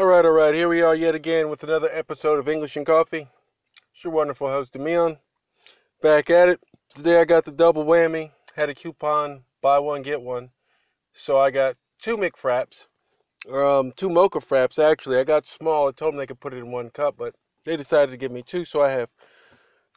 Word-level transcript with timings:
All 0.00 0.06
right, 0.06 0.24
all 0.24 0.30
right. 0.30 0.54
Here 0.54 0.66
we 0.66 0.80
are 0.80 0.94
yet 0.94 1.14
again 1.14 1.50
with 1.50 1.62
another 1.62 1.90
episode 1.92 2.38
of 2.38 2.48
English 2.48 2.74
and 2.78 2.86
Coffee. 2.86 3.28
It's 3.92 4.02
your 4.02 4.14
wonderful 4.14 4.48
host, 4.48 4.72
Demion. 4.72 5.18
Back 6.00 6.30
at 6.30 6.48
it. 6.48 6.58
Today 6.88 7.20
I 7.20 7.26
got 7.26 7.44
the 7.44 7.50
double 7.50 7.84
whammy. 7.84 8.30
Had 8.56 8.70
a 8.70 8.74
coupon, 8.74 9.44
buy 9.60 9.78
one, 9.78 10.00
get 10.00 10.22
one. 10.22 10.48
So 11.12 11.36
I 11.36 11.50
got 11.50 11.76
two 12.00 12.16
McFraps, 12.16 12.86
um, 13.52 13.92
two 13.94 14.08
Mocha 14.08 14.38
Fraps 14.38 14.78
actually. 14.78 15.18
I 15.18 15.24
got 15.24 15.44
small. 15.44 15.88
I 15.88 15.92
told 15.92 16.14
them 16.14 16.18
they 16.18 16.26
could 16.26 16.40
put 16.40 16.54
it 16.54 16.60
in 16.60 16.72
one 16.72 16.88
cup, 16.88 17.16
but 17.18 17.34
they 17.66 17.76
decided 17.76 18.10
to 18.10 18.16
give 18.16 18.32
me 18.32 18.42
two. 18.42 18.64
So 18.64 18.80
I 18.80 18.90
have 18.92 19.10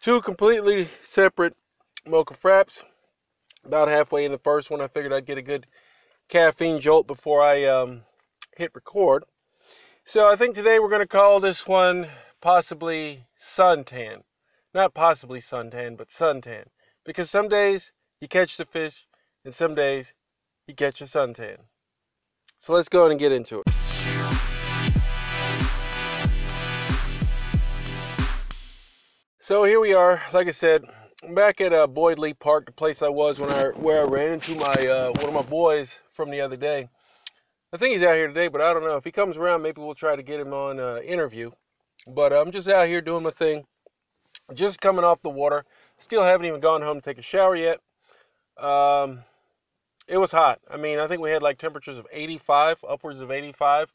two 0.02 0.20
completely 0.20 0.90
separate 1.02 1.56
Mocha 2.06 2.34
Fraps. 2.34 2.84
About 3.64 3.88
halfway 3.88 4.26
in 4.26 4.34
the 4.34 4.38
first 4.38 4.70
one, 4.70 4.82
I 4.82 4.90
figured 4.90 5.14
I'd 5.14 5.26
get 5.26 5.38
a 5.38 5.42
good 5.42 5.66
caffeine 6.28 6.82
jolt 6.82 7.08
before 7.08 7.42
I 7.42 7.64
um, 7.64 8.02
hit 8.58 8.76
record. 8.76 9.24
So 10.06 10.28
I 10.28 10.36
think 10.36 10.54
today 10.54 10.80
we're 10.80 10.90
going 10.90 11.00
to 11.00 11.08
call 11.08 11.40
this 11.40 11.66
one 11.66 12.10
possibly 12.42 13.24
suntan. 13.42 14.24
Not 14.74 14.94
possibly 14.94 15.40
suntan, 15.40 15.96
but 15.96 16.10
suntan. 16.10 16.66
Because 17.06 17.30
some 17.30 17.48
days 17.48 17.94
you 18.20 18.28
catch 18.28 18.58
the 18.58 18.66
fish, 18.66 19.08
and 19.46 19.54
some 19.54 19.76
days 19.76 20.14
you 20.68 20.76
catch 20.76 21.00
a 21.00 21.06
suntan. 21.06 21.56
So 22.60 22.74
let's 22.74 22.90
go 22.90 23.10
and 23.10 23.18
get 23.18 23.32
into 23.32 23.62
it. 23.62 23.70
So 29.40 29.64
here 29.64 29.80
we 29.80 29.94
are. 29.94 30.22
Like 30.34 30.48
I 30.48 30.52
said, 30.52 30.84
back 31.30 31.62
at 31.62 31.72
uh, 31.72 31.88
Boyd 31.88 32.20
Lee 32.20 32.34
Park, 32.34 32.66
the 32.66 32.74
place 32.74 33.02
I 33.02 33.10
was 33.10 33.40
when 33.40 33.52
I 33.52 33.68
where 33.70 34.02
I 34.02 34.04
ran 34.04 34.34
into 34.34 34.54
my 34.56 34.74
uh, 34.74 35.12
one 35.14 35.30
of 35.30 35.34
my 35.34 35.50
boys 35.50 36.02
from 36.12 36.30
the 36.30 36.42
other 36.42 36.58
day. 36.58 36.90
I 37.74 37.78
think 37.78 37.94
he's 37.94 38.04
out 38.04 38.14
here 38.14 38.28
today, 38.28 38.50
but 38.50 38.62
I 38.62 38.72
don't 38.72 38.84
know. 38.84 38.98
If 38.98 39.04
he 39.04 39.12
comes 39.12 39.36
around, 39.36 39.64
maybe 39.64 39.82
we'll 39.82 39.96
try 39.96 40.16
to 40.16 40.22
get 40.22 40.40
him 40.40 40.54
on 40.54 40.80
uh, 40.80 41.00
interview. 41.04 41.50
But 42.06 42.32
I'm 42.32 42.52
just 42.52 42.68
out 42.68 42.88
here 42.88 43.02
doing 43.02 43.24
my 43.24 43.32
thing, 43.32 43.66
just 44.54 44.80
coming 44.80 45.04
off 45.04 45.24
the 45.24 45.30
water. 45.30 45.66
Still 45.98 46.22
haven't 46.22 46.46
even 46.46 46.60
gone 46.60 46.84
home 46.84 46.98
to 46.98 47.02
take 47.02 47.18
a 47.18 47.24
shower 47.24 47.56
yet. 47.56 47.80
Um, 48.60 49.24
it 50.08 50.20
was 50.20 50.32
hot. 50.32 50.60
I 50.70 50.78
mean, 50.78 51.00
I 51.00 51.08
think 51.08 51.20
we 51.20 51.32
had 51.32 51.42
like 51.42 51.58
temperatures 51.58 51.98
of 51.98 52.06
85, 52.12 52.78
upwards 52.88 53.22
of 53.22 53.32
85. 53.32 53.92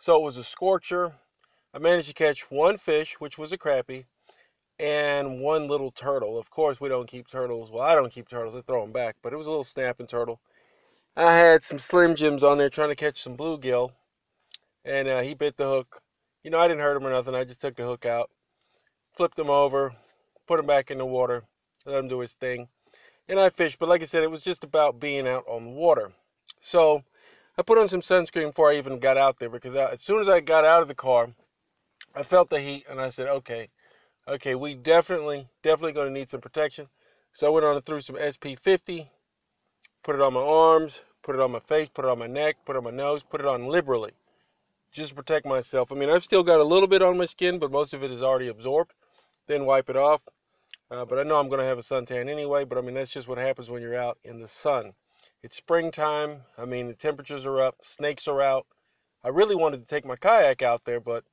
So 0.00 0.16
it 0.16 0.24
was 0.24 0.36
a 0.36 0.44
scorcher. 0.44 1.14
I 1.72 1.78
managed 1.78 2.08
to 2.08 2.14
catch 2.14 2.50
one 2.50 2.78
fish, 2.78 3.14
which 3.20 3.38
was 3.38 3.52
a 3.52 3.58
crappie, 3.58 4.06
and 4.80 5.40
one 5.40 5.68
little 5.68 5.92
turtle. 5.92 6.36
Of 6.36 6.50
course, 6.50 6.80
we 6.80 6.88
don't 6.88 7.06
keep 7.06 7.28
turtles. 7.28 7.70
Well, 7.70 7.84
I 7.84 7.94
don't 7.94 8.12
keep 8.12 8.28
turtles. 8.28 8.56
I 8.56 8.62
throw 8.62 8.82
them 8.82 8.92
back. 8.92 9.14
But 9.22 9.32
it 9.32 9.36
was 9.36 9.46
a 9.46 9.50
little 9.50 9.62
snapping 9.62 10.08
turtle. 10.08 10.40
I 11.16 11.36
had 11.36 11.62
some 11.62 11.78
Slim 11.78 12.16
Jims 12.16 12.42
on 12.42 12.58
there 12.58 12.68
trying 12.68 12.88
to 12.88 12.96
catch 12.96 13.22
some 13.22 13.36
bluegill, 13.36 13.92
and 14.84 15.06
uh, 15.06 15.20
he 15.20 15.34
bit 15.34 15.56
the 15.56 15.64
hook. 15.68 16.02
You 16.42 16.50
know, 16.50 16.58
I 16.58 16.66
didn't 16.66 16.82
hurt 16.82 16.96
him 16.96 17.06
or 17.06 17.10
nothing. 17.10 17.36
I 17.36 17.44
just 17.44 17.60
took 17.60 17.76
the 17.76 17.84
hook 17.84 18.04
out, 18.04 18.30
flipped 19.16 19.38
him 19.38 19.48
over, 19.48 19.94
put 20.48 20.58
him 20.58 20.66
back 20.66 20.90
in 20.90 20.98
the 20.98 21.06
water, 21.06 21.44
let 21.86 22.00
him 22.00 22.08
do 22.08 22.18
his 22.18 22.32
thing, 22.32 22.66
and 23.28 23.38
I 23.38 23.50
fished. 23.50 23.78
But 23.78 23.88
like 23.88 24.02
I 24.02 24.06
said, 24.06 24.24
it 24.24 24.30
was 24.30 24.42
just 24.42 24.64
about 24.64 24.98
being 24.98 25.28
out 25.28 25.44
on 25.46 25.64
the 25.64 25.70
water. 25.70 26.10
So 26.58 27.04
I 27.56 27.62
put 27.62 27.78
on 27.78 27.86
some 27.86 28.00
sunscreen 28.00 28.48
before 28.48 28.72
I 28.72 28.78
even 28.78 28.98
got 28.98 29.16
out 29.16 29.38
there 29.38 29.50
because 29.50 29.76
I, 29.76 29.92
as 29.92 30.00
soon 30.00 30.20
as 30.20 30.28
I 30.28 30.40
got 30.40 30.64
out 30.64 30.82
of 30.82 30.88
the 30.88 30.96
car, 30.96 31.28
I 32.16 32.24
felt 32.24 32.50
the 32.50 32.60
heat, 32.60 32.86
and 32.90 33.00
I 33.00 33.08
said, 33.08 33.28
okay, 33.28 33.68
okay, 34.26 34.56
we 34.56 34.74
definitely, 34.74 35.48
definitely 35.62 35.92
going 35.92 36.08
to 36.08 36.12
need 36.12 36.28
some 36.28 36.40
protection. 36.40 36.88
So 37.32 37.46
I 37.46 37.50
went 37.50 37.66
on 37.66 37.76
and 37.76 37.84
threw 37.84 38.00
some 38.00 38.16
SPF50, 38.16 39.08
put 40.04 40.14
it 40.14 40.20
on 40.20 40.34
my 40.34 40.40
arms, 40.40 41.00
put 41.22 41.34
it 41.34 41.40
on 41.40 41.50
my 41.50 41.60
face, 41.60 41.88
put 41.88 42.04
it 42.04 42.10
on 42.10 42.18
my 42.18 42.26
neck, 42.26 42.56
put 42.64 42.76
it 42.76 42.78
on 42.78 42.84
my 42.84 42.90
nose, 42.90 43.22
put 43.24 43.40
it 43.40 43.46
on 43.46 43.66
liberally, 43.66 44.12
just 44.92 45.08
to 45.08 45.14
protect 45.14 45.46
myself. 45.46 45.90
I 45.90 45.96
mean, 45.96 46.10
I've 46.10 46.22
still 46.22 46.42
got 46.42 46.60
a 46.60 46.64
little 46.64 46.86
bit 46.86 47.02
on 47.02 47.18
my 47.18 47.24
skin, 47.24 47.58
but 47.58 47.72
most 47.72 47.94
of 47.94 48.04
it 48.04 48.12
is 48.12 48.22
already 48.22 48.48
absorbed. 48.48 48.92
Then 49.46 49.64
wipe 49.64 49.90
it 49.90 49.96
off. 49.96 50.20
Uh, 50.90 51.04
but 51.04 51.18
I 51.18 51.22
know 51.22 51.40
I'm 51.40 51.48
going 51.48 51.60
to 51.60 51.66
have 51.66 51.78
a 51.78 51.82
suntan 51.82 52.28
anyway. 52.28 52.64
But 52.64 52.78
I 52.78 52.82
mean, 52.82 52.94
that's 52.94 53.10
just 53.10 53.28
what 53.28 53.38
happens 53.38 53.70
when 53.70 53.82
you're 53.82 53.98
out 53.98 54.18
in 54.24 54.40
the 54.40 54.48
sun. 54.48 54.92
It's 55.42 55.56
springtime. 55.56 56.42
I 56.56 56.64
mean, 56.64 56.86
the 56.88 56.94
temperatures 56.94 57.44
are 57.44 57.60
up, 57.60 57.76
snakes 57.82 58.28
are 58.28 58.40
out. 58.40 58.66
I 59.22 59.28
really 59.28 59.56
wanted 59.56 59.80
to 59.80 59.86
take 59.86 60.04
my 60.04 60.16
kayak 60.16 60.62
out 60.62 60.84
there, 60.84 61.00
but 61.00 61.24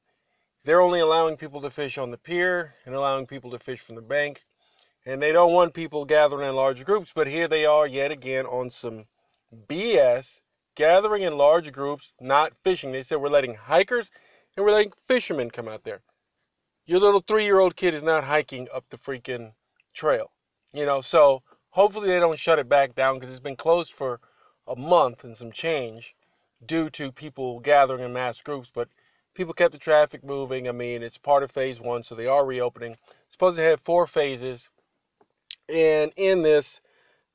they're 0.64 0.82
only 0.82 1.00
allowing 1.00 1.36
people 1.36 1.62
to 1.62 1.70
fish 1.70 1.98
on 1.98 2.12
the 2.12 2.18
pier 2.18 2.74
and 2.86 2.96
allowing 2.96 3.28
people 3.28 3.52
to 3.52 3.60
fish 3.60 3.82
from 3.82 3.96
the 3.96 4.02
bank. 4.02 4.46
And 5.06 5.22
they 5.22 5.32
don't 5.32 5.54
want 5.54 5.74
people 5.74 6.06
gathering 6.06 6.48
in 6.48 6.56
large 6.56 6.86
groups, 6.86 7.12
but 7.14 7.26
here 7.26 7.48
they 7.48 7.66
are 7.66 7.88
yet 7.88 8.12
again 8.12 8.46
on 8.46 8.70
some 8.70 9.08
BS, 9.68 10.42
gathering 10.76 11.24
in 11.24 11.38
large 11.38 11.72
groups, 11.72 12.14
not 12.20 12.54
fishing. 12.64 12.92
They 12.92 13.02
said 13.02 13.20
we're 13.20 13.30
letting 13.30 13.56
hikers 13.56 14.12
and 14.56 14.66
we're 14.66 14.74
letting 14.74 14.94
fishermen 15.08 15.50
come 15.50 15.68
out 15.68 15.84
there. 15.84 16.02
Your 16.86 17.00
little 17.00 17.22
three 17.22 17.46
year 17.46 17.60
old 17.60 17.76
kid 17.76 17.96
is 17.96 18.04
not 18.04 18.26
hiking 18.26 18.68
up 18.72 18.86
the 18.90 18.98
freaking 18.98 19.54
trail. 19.94 20.32
You 20.72 20.86
know, 20.86 21.02
so 21.02 21.42
hopefully 21.72 22.10
they 22.10 22.20
don't 22.20 22.38
shut 22.40 22.60
it 22.60 22.70
back 22.70 22.94
down 22.96 23.16
because 23.16 23.30
it's 23.30 23.40
been 23.40 23.56
closed 23.56 23.94
for 23.94 24.20
a 24.68 24.76
month 24.76 25.24
and 25.24 25.36
some 25.36 25.52
change 25.52 26.16
due 26.66 26.90
to 26.92 27.12
people 27.12 27.60
gathering 27.60 28.04
in 28.04 28.14
mass 28.14 28.40
groups. 28.40 28.70
But 28.72 28.90
people 29.34 29.54
kept 29.54 29.72
the 29.72 29.80
traffic 29.80 30.24
moving. 30.24 30.68
I 30.68 30.74
mean, 30.74 31.02
it's 31.02 31.18
part 31.18 31.42
of 31.42 31.52
phase 31.52 31.82
one, 31.82 32.04
so 32.04 32.14
they 32.14 32.28
are 32.28 32.46
reopening. 32.46 32.98
Supposed 33.30 33.58
to 33.58 33.64
have 33.64 33.82
four 33.82 34.06
phases. 34.06 34.70
And 35.72 36.12
in 36.18 36.42
this, 36.42 36.82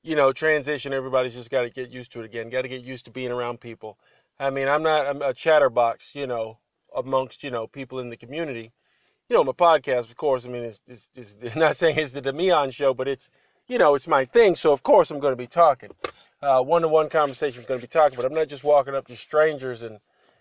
you 0.02 0.14
know, 0.14 0.32
transition, 0.32 0.92
everybody's 0.92 1.34
just 1.34 1.50
got 1.50 1.62
to 1.62 1.70
get 1.70 1.90
used 1.90 2.12
to 2.12 2.20
it 2.20 2.26
again. 2.26 2.50
Got 2.50 2.62
to 2.62 2.68
get 2.68 2.82
used 2.82 3.06
to 3.06 3.10
being 3.10 3.30
around 3.30 3.60
people. 3.60 3.98
I 4.38 4.50
mean, 4.50 4.68
I'm 4.68 4.82
not 4.82 5.06
I'm 5.06 5.22
a 5.22 5.32
chatterbox, 5.32 6.14
you 6.14 6.26
know, 6.26 6.58
amongst, 6.94 7.42
you 7.42 7.50
know, 7.50 7.66
people 7.66 8.00
in 8.00 8.10
the 8.10 8.16
community. 8.16 8.72
You 9.28 9.36
know, 9.36 9.44
my 9.44 9.52
podcast, 9.52 10.10
of 10.10 10.16
course, 10.16 10.44
I 10.44 10.48
mean, 10.50 10.62
it's, 10.62 10.80
it's, 10.86 11.08
it's 11.16 11.56
not 11.56 11.76
saying 11.76 11.98
it's 11.98 12.12
the 12.12 12.22
Demion 12.22 12.72
show, 12.72 12.94
but 12.94 13.08
it's, 13.08 13.30
you 13.66 13.78
know, 13.78 13.94
it's 13.94 14.06
my 14.06 14.24
thing. 14.24 14.54
So, 14.54 14.70
of 14.72 14.82
course, 14.82 15.10
I'm 15.10 15.18
going 15.18 15.32
to 15.32 15.36
be 15.36 15.48
talking. 15.48 15.90
One 16.40 16.82
to 16.82 16.88
one 16.88 17.08
conversation 17.08 17.62
I'm 17.62 17.66
going 17.66 17.80
to 17.80 17.86
be 17.86 17.90
talking, 17.90 18.16
but 18.16 18.24
I'm 18.24 18.34
not 18.34 18.48
just 18.48 18.62
walking 18.62 18.94
up 18.94 19.08
to 19.08 19.16
strangers 19.16 19.82
and, 19.82 19.98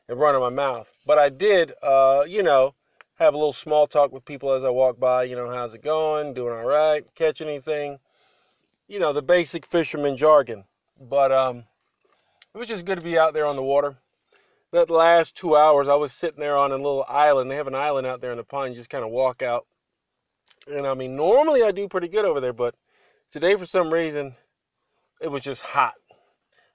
and 0.07 0.19
running 0.19 0.41
my 0.41 0.49
mouth. 0.49 0.91
But 1.05 1.17
I 1.17 1.29
did, 1.29 1.71
uh, 1.81 2.23
you 2.27 2.43
know, 2.43 2.75
have 3.15 3.33
a 3.33 3.37
little 3.37 3.53
small 3.53 3.87
talk 3.87 4.11
with 4.11 4.25
people 4.25 4.51
as 4.51 4.63
I 4.63 4.69
walk 4.69 4.99
by. 4.99 5.23
You 5.23 5.35
know, 5.35 5.49
how's 5.49 5.73
it 5.73 5.83
going? 5.83 6.33
Doing 6.33 6.53
all 6.53 6.65
right? 6.65 7.03
Catch 7.15 7.41
anything? 7.41 7.99
You 8.87 8.99
know, 8.99 9.13
the 9.13 9.21
basic 9.21 9.65
fisherman 9.65 10.17
jargon. 10.17 10.65
But 10.99 11.31
um, 11.31 11.63
it 12.53 12.57
was 12.57 12.67
just 12.67 12.85
good 12.85 12.99
to 12.99 13.05
be 13.05 13.17
out 13.17 13.33
there 13.33 13.45
on 13.45 13.55
the 13.55 13.63
water. 13.63 13.95
That 14.71 14.89
last 14.89 15.35
two 15.35 15.55
hours, 15.55 15.87
I 15.87 15.95
was 15.95 16.11
sitting 16.11 16.39
there 16.39 16.57
on 16.57 16.71
a 16.71 16.75
little 16.75 17.05
island. 17.07 17.49
They 17.49 17.55
have 17.55 17.67
an 17.67 17.75
island 17.75 18.05
out 18.05 18.19
there 18.19 18.31
in 18.31 18.37
the 18.37 18.43
pond. 18.43 18.73
You 18.73 18.79
just 18.79 18.89
kind 18.89 19.05
of 19.05 19.11
walk 19.11 19.41
out. 19.41 19.65
And 20.67 20.85
I 20.85 20.93
mean, 20.93 21.15
normally 21.15 21.63
I 21.63 21.71
do 21.71 21.87
pretty 21.87 22.07
good 22.07 22.25
over 22.25 22.41
there, 22.41 22.53
but 22.53 22.75
today 23.31 23.55
for 23.55 23.65
some 23.65 23.93
reason, 23.93 24.35
it 25.21 25.29
was 25.29 25.43
just 25.43 25.61
hot. 25.61 25.93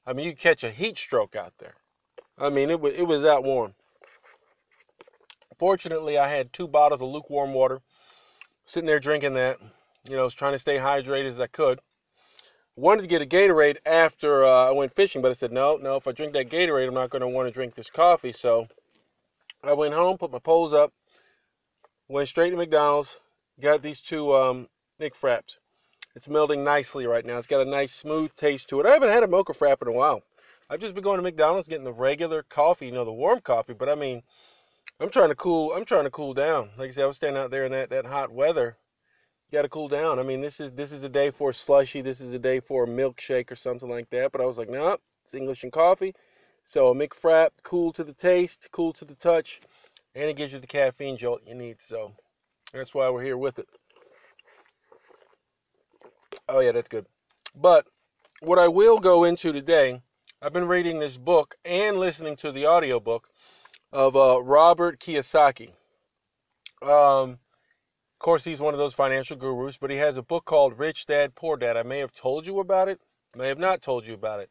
I 0.07 0.13
mean, 0.13 0.27
you 0.27 0.35
catch 0.35 0.65
a 0.65 0.71
heat 0.71 0.97
stroke 0.97 1.37
out 1.37 1.53
there. 1.59 1.75
I 2.39 2.49
mean, 2.49 2.71
it 2.71 2.81
was 2.81 2.95
it 2.95 3.03
was 3.03 3.23
that 3.23 3.45
warm. 3.45 3.75
Fortunately, 5.61 6.17
I 6.17 6.27
had 6.27 6.55
two 6.55 6.67
bottles 6.67 7.03
of 7.03 7.11
lukewarm 7.11 7.53
water, 7.53 7.83
sitting 8.65 8.87
there 8.87 8.99
drinking 8.99 9.35
that. 9.35 9.59
You 10.09 10.17
know, 10.17 10.23
I 10.23 10.25
was 10.25 10.33
trying 10.33 10.55
to 10.55 10.59
stay 10.59 10.79
hydrated 10.79 11.29
as 11.29 11.39
I 11.39 11.49
could. 11.49 11.81
Wanted 12.77 13.03
to 13.03 13.09
get 13.09 13.21
a 13.21 13.27
Gatorade 13.27 13.77
after 13.85 14.43
uh, 14.43 14.69
I 14.69 14.71
went 14.71 14.95
fishing, 14.95 15.21
but 15.21 15.31
I 15.31 15.35
said 15.35 15.53
no, 15.53 15.77
no. 15.77 15.97
If 15.97 16.09
I 16.09 16.13
drink 16.13 16.33
that 16.33 16.49
Gatorade, 16.49 16.89
I'm 16.89 16.95
not 16.95 17.11
going 17.11 17.21
to 17.21 17.29
want 17.29 17.47
to 17.47 17.53
drink 17.53 17.75
this 17.75 17.91
coffee. 17.91 18.33
So 18.33 18.69
I 19.63 19.75
went 19.75 19.93
home, 19.93 20.17
put 20.17 20.33
my 20.33 20.39
poles 20.39 20.73
up, 20.73 20.95
went 22.09 22.29
straight 22.29 22.53
to 22.53 22.57
McDonald's, 22.57 23.15
got 23.61 23.83
these 23.83 24.01
two 24.01 24.35
um, 24.35 24.67
McFraps. 24.99 25.59
It's 26.17 26.27
melting 26.27 26.65
nicely 26.65 27.07
right 27.07 27.27
now. 27.27 27.37
It's 27.37 27.47
got 27.47 27.67
a 27.67 27.71
nice 27.71 27.93
smooth 27.93 28.35
taste 28.35 28.71
to 28.71 28.81
it. 28.81 28.87
I 28.87 28.93
haven't 28.93 29.13
had 29.13 29.25
a 29.25 29.29
mocha 29.29 29.53
frap 29.53 29.83
in 29.83 29.89
a 29.89 29.93
while. 29.93 30.23
I've 30.71 30.81
just 30.81 30.95
been 30.95 31.05
going 31.05 31.19
to 31.19 31.23
McDonald's 31.23 31.69
getting 31.69 31.85
the 31.85 31.93
regular 31.93 32.45
coffee, 32.45 32.87
you 32.87 32.93
know, 32.93 33.05
the 33.05 33.13
warm 33.13 33.41
coffee. 33.43 33.75
But 33.75 33.91
I 33.91 33.95
mean, 33.95 34.23
I'm 35.01 35.11
trying 35.11 35.31
to 35.31 35.35
cool. 35.35 35.73
I'm 35.73 35.85
trying 35.85 36.05
to 36.05 36.11
cool 36.11 36.35
down. 36.35 36.71
Like 36.77 36.91
I 36.91 36.93
said, 36.93 37.05
I 37.05 37.07
was 37.07 37.17
standing 37.17 37.43
out 37.43 37.51
there 37.51 37.65
in 37.65 37.73
that, 37.73 37.91
that 37.91 38.05
hot 38.05 38.31
weather. 38.31 38.77
You 39.51 39.57
got 39.57 39.63
to 39.63 39.69
cool 39.69 39.89
down. 39.89 40.19
I 40.19 40.23
mean, 40.23 40.43
this 40.43 40.61
is 40.61 40.73
this 40.73 40.93
is 40.93 41.03
a 41.05 41.09
day 41.09 41.31
for 41.31 41.51
a 41.51 41.55
slushy. 41.55 42.03
This 42.03 42.21
is 42.21 42.35
a 42.35 42.39
day 42.39 42.61
for 42.61 42.85
a 42.85 42.87
milkshake 42.87 43.51
or 43.51 43.57
something 43.57 43.89
like 43.89 44.11
that. 44.11 44.31
But 44.31 44.43
I 44.43 44.45
was 44.45 44.59
like, 44.59 44.69
no, 44.69 44.91
nope, 44.91 45.01
it's 45.25 45.35
English 45.35 45.65
and 45.65 45.73
coffee. 45.73 46.15
So 46.65 46.89
a 46.89 46.95
McFrap, 46.95 47.51
cool 47.63 47.93
to 47.95 48.05
the 48.05 48.13
taste, 48.13 48.69
cool 48.73 48.93
to 48.93 49.07
the 49.07 49.15
touch, 49.15 49.63
and 50.15 50.25
it 50.25 50.37
gives 50.37 50.53
you 50.53 50.61
the 50.61 50.67
caffeine 50.67 51.17
jolt 51.17 51.41
you 51.47 51.55
need. 51.55 51.81
So 51.81 52.13
that's 52.73 52.95
why 52.95 53.09
we're 53.09 53.25
here 53.25 53.39
with 53.39 53.59
it. 53.59 53.69
Oh 56.49 56.61
yeah, 56.61 56.73
that's 56.73 56.89
good. 56.89 57.07
But 57.57 57.87
what 58.41 58.59
I 58.59 58.69
will 58.69 58.99
go 58.99 59.25
into 59.25 59.51
today, 59.51 60.03
I've 60.43 60.53
been 60.53 60.69
reading 60.69 60.99
this 60.99 61.17
book 61.17 61.57
and 61.65 61.97
listening 61.97 62.37
to 62.37 62.53
the 62.53 62.67
audiobook 62.67 63.30
of 63.93 64.17
uh, 64.17 64.43
Robert 64.43 65.01
Kiyosaki. 65.01 65.71
Um, 66.83 67.39
of 67.39 68.19
course, 68.19 68.45
he's 68.45 68.61
one 68.61 68.75
of 68.75 68.79
those 68.79 68.95
financial 68.95 69.37
gurus, 69.37 69.77
but 69.77 69.91
he 69.91 69.97
has 69.97 70.17
a 70.17 70.23
book 70.23 70.45
called 70.45 70.79
Rich 70.79 71.07
Dad 71.07 71.35
Poor 71.35 71.57
Dad. 71.57 71.77
I 71.77 71.83
may 71.83 71.99
have 71.99 72.13
told 72.13 72.47
you 72.47 72.61
about 72.61 72.89
it, 72.89 73.01
may 73.35 73.49
have 73.49 73.59
not 73.59 73.83
told 73.83 74.07
you 74.07 74.15
about 74.15 74.41
it. 74.41 74.51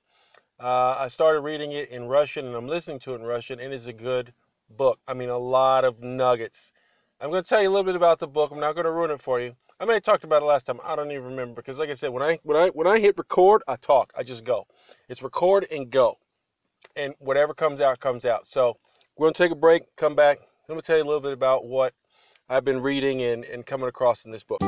Uh, 0.59 0.95
I 0.99 1.07
started 1.07 1.41
reading 1.41 1.71
it 1.71 1.89
in 1.89 2.07
Russian 2.07 2.45
and 2.45 2.55
I'm 2.55 2.67
listening 2.67 2.99
to 3.01 3.13
it 3.13 3.21
in 3.21 3.23
Russian, 3.23 3.59
and 3.59 3.73
it's 3.73 3.87
a 3.87 3.93
good 3.93 4.33
book. 4.69 4.99
I 5.07 5.13
mean, 5.13 5.29
a 5.29 5.37
lot 5.37 5.85
of 5.85 6.01
nuggets. 6.01 6.71
I'm 7.21 7.29
going 7.29 7.43
to 7.43 7.47
tell 7.47 7.61
you 7.61 7.69
a 7.69 7.71
little 7.71 7.85
bit 7.85 7.95
about 7.95 8.19
the 8.19 8.27
book. 8.27 8.51
I'm 8.51 8.59
not 8.59 8.75
going 8.75 8.85
to 8.85 8.91
ruin 8.91 9.11
it 9.11 9.21
for 9.21 9.39
you. 9.39 9.55
I 9.79 9.85
may 9.85 9.93
have 9.93 10.03
talked 10.03 10.25
about 10.25 10.41
it 10.41 10.45
last 10.45 10.65
time. 10.65 10.79
I 10.83 10.95
don't 10.95 11.11
even 11.11 11.23
remember 11.23 11.55
because, 11.55 11.77
like 11.77 11.89
I 11.89 11.93
said, 11.93 12.09
when 12.09 12.21
I 12.21 12.39
when 12.43 12.57
I 12.57 12.67
when 12.69 12.87
I 12.87 12.99
hit 12.99 13.17
record, 13.17 13.63
I 13.67 13.77
talk. 13.77 14.11
I 14.17 14.23
just 14.23 14.43
go. 14.43 14.67
It's 15.07 15.21
record 15.21 15.67
and 15.71 15.89
go, 15.89 16.17
and 16.97 17.13
whatever 17.19 17.53
comes 17.53 17.79
out 17.79 18.01
comes 18.01 18.25
out. 18.25 18.49
So 18.49 18.77
we're 19.19 19.25
going 19.25 19.33
to 19.33 19.43
take 19.43 19.51
a 19.51 19.55
break. 19.55 19.83
Come 19.97 20.15
back. 20.15 20.39
Let 20.69 20.75
me 20.75 20.81
tell 20.81 20.95
you 20.95 21.03
a 21.03 21.05
little 21.05 21.19
bit 21.19 21.33
about 21.33 21.65
what 21.65 21.93
I've 22.47 22.63
been 22.63 22.81
reading 22.81 23.21
and, 23.21 23.43
and 23.43 23.65
coming 23.65 23.89
across 23.89 24.23
in 24.23 24.31
this 24.31 24.45
book. 24.45 24.61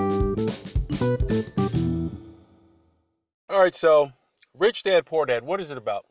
All 3.50 3.62
right, 3.62 3.74
so 3.74 4.12
Rich 4.58 4.84
Dad 4.84 5.06
Poor 5.06 5.26
Dad, 5.26 5.46
what 5.46 5.62
is 5.62 5.72
it 5.72 5.78
about? 5.78 6.06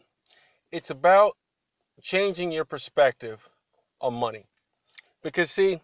It's 0.72 0.88
about 0.88 1.37
changing 2.00 2.50
your 2.50 2.64
perspective 2.64 3.46
on 4.00 4.14
money. 4.14 4.46
Because, 5.22 5.50
see, 5.50 5.82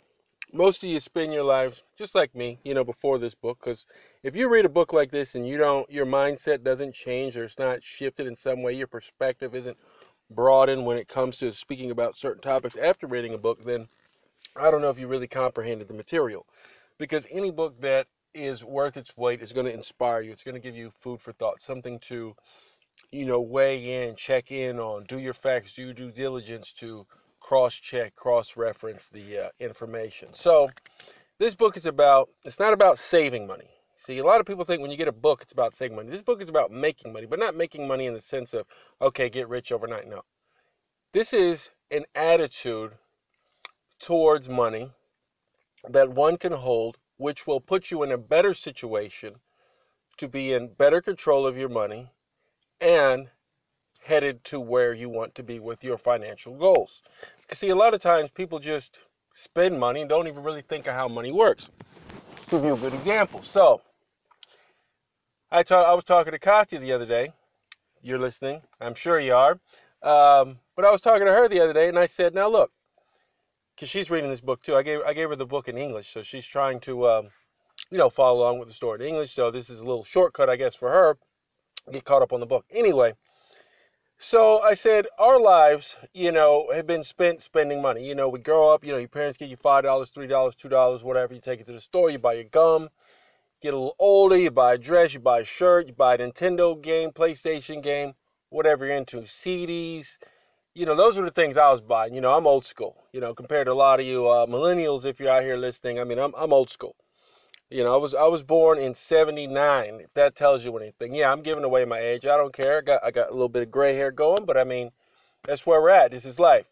most 0.54 0.82
of 0.82 0.88
you 0.88 0.98
spend 0.98 1.34
your 1.34 1.44
lives 1.44 1.82
just 1.98 2.14
like 2.14 2.34
me, 2.34 2.58
you 2.64 2.72
know, 2.72 2.84
before 2.84 3.18
this 3.18 3.34
book. 3.34 3.58
Because 3.62 3.84
if 4.22 4.34
you 4.34 4.48
read 4.48 4.64
a 4.64 4.70
book 4.70 4.94
like 4.94 5.10
this 5.10 5.34
and 5.34 5.46
you 5.46 5.58
don't, 5.58 5.90
your 5.90 6.06
mindset 6.06 6.64
doesn't 6.64 6.94
change 6.94 7.36
or 7.36 7.44
it's 7.44 7.58
not 7.58 7.84
shifted 7.84 8.26
in 8.26 8.34
some 8.34 8.62
way, 8.62 8.72
your 8.72 8.86
perspective 8.86 9.54
isn't 9.54 9.76
broadened 10.30 10.84
when 10.84 10.98
it 10.98 11.08
comes 11.08 11.36
to 11.38 11.52
speaking 11.52 11.90
about 11.90 12.16
certain 12.16 12.42
topics 12.42 12.76
after 12.76 13.06
reading 13.06 13.34
a 13.34 13.38
book, 13.38 13.64
then 13.64 13.88
I 14.56 14.70
don't 14.70 14.80
know 14.80 14.90
if 14.90 14.98
you 14.98 15.08
really 15.08 15.28
comprehended 15.28 15.88
the 15.88 15.94
material. 15.94 16.46
Because 16.98 17.26
any 17.30 17.50
book 17.50 17.80
that 17.80 18.06
is 18.34 18.64
worth 18.64 18.96
its 18.96 19.16
weight 19.16 19.42
is 19.42 19.52
going 19.52 19.66
to 19.66 19.72
inspire 19.72 20.20
you. 20.20 20.32
It's 20.32 20.44
going 20.44 20.54
to 20.54 20.60
give 20.60 20.76
you 20.76 20.92
food 21.00 21.20
for 21.20 21.32
thought, 21.32 21.60
something 21.60 21.98
to, 22.00 22.34
you 23.10 23.24
know, 23.24 23.40
weigh 23.40 24.08
in, 24.08 24.16
check 24.16 24.52
in 24.52 24.78
on, 24.78 25.04
do 25.04 25.18
your 25.18 25.34
facts, 25.34 25.74
do 25.74 25.82
your 25.82 25.94
due 25.94 26.10
diligence 26.10 26.72
to 26.74 27.06
cross 27.40 27.74
check, 27.74 28.14
cross 28.14 28.56
reference 28.56 29.08
the 29.08 29.46
uh, 29.46 29.48
information. 29.60 30.28
So, 30.32 30.70
this 31.38 31.54
book 31.54 31.76
is 31.76 31.86
about, 31.86 32.30
it's 32.44 32.58
not 32.58 32.72
about 32.72 32.98
saving 32.98 33.46
money. 33.46 33.68
See, 33.96 34.18
a 34.18 34.24
lot 34.24 34.40
of 34.40 34.46
people 34.46 34.64
think 34.64 34.82
when 34.82 34.90
you 34.90 34.96
get 34.96 35.08
a 35.08 35.12
book, 35.12 35.40
it's 35.42 35.52
about 35.52 35.72
saving 35.72 35.96
money. 35.96 36.10
This 36.10 36.22
book 36.22 36.42
is 36.42 36.48
about 36.48 36.70
making 36.70 37.12
money, 37.12 37.26
but 37.26 37.38
not 37.38 37.56
making 37.56 37.88
money 37.88 38.06
in 38.06 38.14
the 38.14 38.20
sense 38.20 38.52
of, 38.52 38.66
okay, 39.00 39.28
get 39.30 39.48
rich 39.48 39.72
overnight. 39.72 40.06
No. 40.06 40.22
This 41.12 41.32
is 41.32 41.70
an 41.90 42.04
attitude 42.14 42.92
towards 43.98 44.48
money 44.48 44.92
that 45.88 46.10
one 46.10 46.36
can 46.36 46.52
hold 46.52 46.98
which 47.16 47.46
will 47.46 47.60
put 47.60 47.90
you 47.90 48.02
in 48.02 48.12
a 48.12 48.18
better 48.18 48.52
situation 48.52 49.34
to 50.18 50.28
be 50.28 50.52
in 50.52 50.68
better 50.74 51.00
control 51.00 51.46
of 51.46 51.56
your 51.56 51.68
money 51.68 52.12
and 52.80 53.28
headed 54.02 54.44
to 54.44 54.60
where 54.60 54.92
you 54.92 55.08
want 55.08 55.34
to 55.34 55.42
be 55.42 55.58
with 55.58 55.82
your 55.82 55.98
financial 55.98 56.54
goals. 56.56 57.02
See, 57.52 57.70
a 57.70 57.74
lot 57.74 57.94
of 57.94 58.00
times 58.00 58.30
people 58.30 58.58
just 58.58 58.98
spend 59.32 59.80
money 59.80 60.00
and 60.00 60.08
don't 60.08 60.28
even 60.28 60.42
really 60.42 60.62
think 60.62 60.86
of 60.86 60.94
how 60.94 61.08
money 61.08 61.32
works. 61.32 61.70
Give 62.50 62.64
you 62.64 62.74
a 62.74 62.78
good 62.78 62.94
example. 62.94 63.42
So, 63.42 63.80
I 65.50 65.64
I 65.70 65.94
was 65.94 66.04
talking 66.04 66.32
to 66.32 66.38
Katya 66.38 66.78
the 66.78 66.92
other 66.92 67.06
day. 67.06 67.32
You're 68.02 68.18
listening. 68.18 68.62
I'm 68.80 68.94
sure 68.94 69.18
you 69.18 69.34
are. 69.34 69.58
Um, 70.02 70.58
but 70.76 70.84
I 70.84 70.90
was 70.90 71.00
talking 71.00 71.26
to 71.26 71.32
her 71.32 71.48
the 71.48 71.60
other 71.60 71.72
day, 71.72 71.88
and 71.88 71.98
I 71.98 72.06
said, 72.06 72.34
"Now 72.34 72.48
look, 72.48 72.70
because 73.74 73.88
she's 73.88 74.10
reading 74.10 74.30
this 74.30 74.40
book 74.40 74.62
too. 74.62 74.76
I 74.76 74.82
gave 74.82 75.00
I 75.02 75.12
gave 75.12 75.28
her 75.28 75.36
the 75.36 75.46
book 75.46 75.68
in 75.68 75.76
English, 75.76 76.12
so 76.12 76.22
she's 76.22 76.46
trying 76.46 76.80
to, 76.80 77.08
um, 77.08 77.28
you 77.90 77.98
know, 77.98 78.10
follow 78.10 78.42
along 78.42 78.58
with 78.58 78.68
the 78.68 78.74
story 78.74 79.00
in 79.00 79.08
English. 79.08 79.32
So 79.32 79.50
this 79.50 79.70
is 79.70 79.80
a 79.80 79.84
little 79.84 80.04
shortcut, 80.04 80.48
I 80.48 80.56
guess, 80.56 80.74
for 80.74 80.90
her. 80.90 81.18
Get 81.92 82.04
caught 82.04 82.22
up 82.22 82.32
on 82.32 82.40
the 82.40 82.46
book. 82.46 82.64
Anyway, 82.70 83.14
so 84.18 84.60
I 84.60 84.74
said 84.74 85.06
our 85.18 85.40
lives, 85.40 85.96
you 86.12 86.32
know, 86.32 86.70
have 86.74 86.86
been 86.86 87.02
spent 87.02 87.42
spending 87.42 87.82
money. 87.82 88.06
You 88.06 88.14
know, 88.14 88.28
we 88.28 88.38
grow 88.38 88.68
up. 88.68 88.84
You 88.84 88.92
know, 88.92 88.98
your 88.98 89.08
parents 89.08 89.36
give 89.38 89.50
you 89.50 89.56
five 89.56 89.84
dollars, 89.84 90.10
three 90.10 90.26
dollars, 90.26 90.54
two 90.54 90.68
dollars, 90.68 91.02
whatever. 91.02 91.34
You 91.34 91.40
take 91.40 91.60
it 91.60 91.66
to 91.66 91.72
the 91.72 91.80
store. 91.80 92.10
You 92.10 92.18
buy 92.18 92.34
your 92.34 92.44
gum. 92.44 92.88
Get 93.62 93.74
a 93.74 93.76
little 93.76 93.96
older. 93.98 94.36
You 94.36 94.50
buy 94.50 94.74
a 94.74 94.78
dress. 94.78 95.14
You 95.14 95.20
buy 95.20 95.40
a 95.40 95.44
shirt. 95.44 95.86
You 95.86 95.92
buy 95.92 96.14
a 96.14 96.18
Nintendo 96.18 96.80
game, 96.80 97.10
PlayStation 97.10 97.82
game, 97.82 98.14
whatever 98.50 98.86
you're 98.86 98.96
into. 98.96 99.22
CDs 99.22 100.18
you 100.76 100.84
know, 100.84 100.94
those 100.94 101.16
are 101.16 101.24
the 101.24 101.30
things 101.30 101.56
I 101.56 101.70
was 101.72 101.80
buying. 101.80 102.14
You 102.14 102.20
know, 102.20 102.36
I'm 102.36 102.46
old 102.46 102.66
school. 102.66 103.02
You 103.10 103.20
know, 103.20 103.34
compared 103.34 103.66
to 103.66 103.72
a 103.72 103.74
lot 103.74 103.98
of 103.98 104.04
you 104.04 104.28
uh, 104.28 104.44
millennials, 104.44 105.06
if 105.06 105.18
you're 105.18 105.30
out 105.30 105.42
here 105.42 105.56
listening, 105.56 105.98
I 105.98 106.04
mean, 106.04 106.18
I'm 106.18 106.34
I'm 106.36 106.52
old 106.52 106.68
school. 106.68 106.94
You 107.70 107.82
know, 107.82 107.94
I 107.94 107.96
was 107.96 108.14
I 108.14 108.24
was 108.24 108.42
born 108.42 108.78
in 108.78 108.94
'79. 108.94 110.00
If 110.00 110.14
that 110.14 110.36
tells 110.36 110.64
you 110.64 110.76
anything, 110.76 111.14
yeah, 111.14 111.30
I'm 111.32 111.42
giving 111.42 111.64
away 111.64 111.84
my 111.84 111.98
age. 111.98 112.26
I 112.26 112.36
don't 112.36 112.52
care. 112.52 112.78
I 112.78 112.80
got 112.80 113.04
I 113.04 113.10
got 113.10 113.30
a 113.30 113.32
little 113.32 113.48
bit 113.48 113.62
of 113.62 113.70
gray 113.70 113.94
hair 113.94 114.10
going, 114.10 114.44
but 114.44 114.56
I 114.56 114.64
mean, 114.64 114.90
that's 115.44 115.66
where 115.66 115.80
we're 115.82 115.90
at. 115.90 116.10
This 116.10 116.24
is 116.24 116.38
life. 116.38 116.66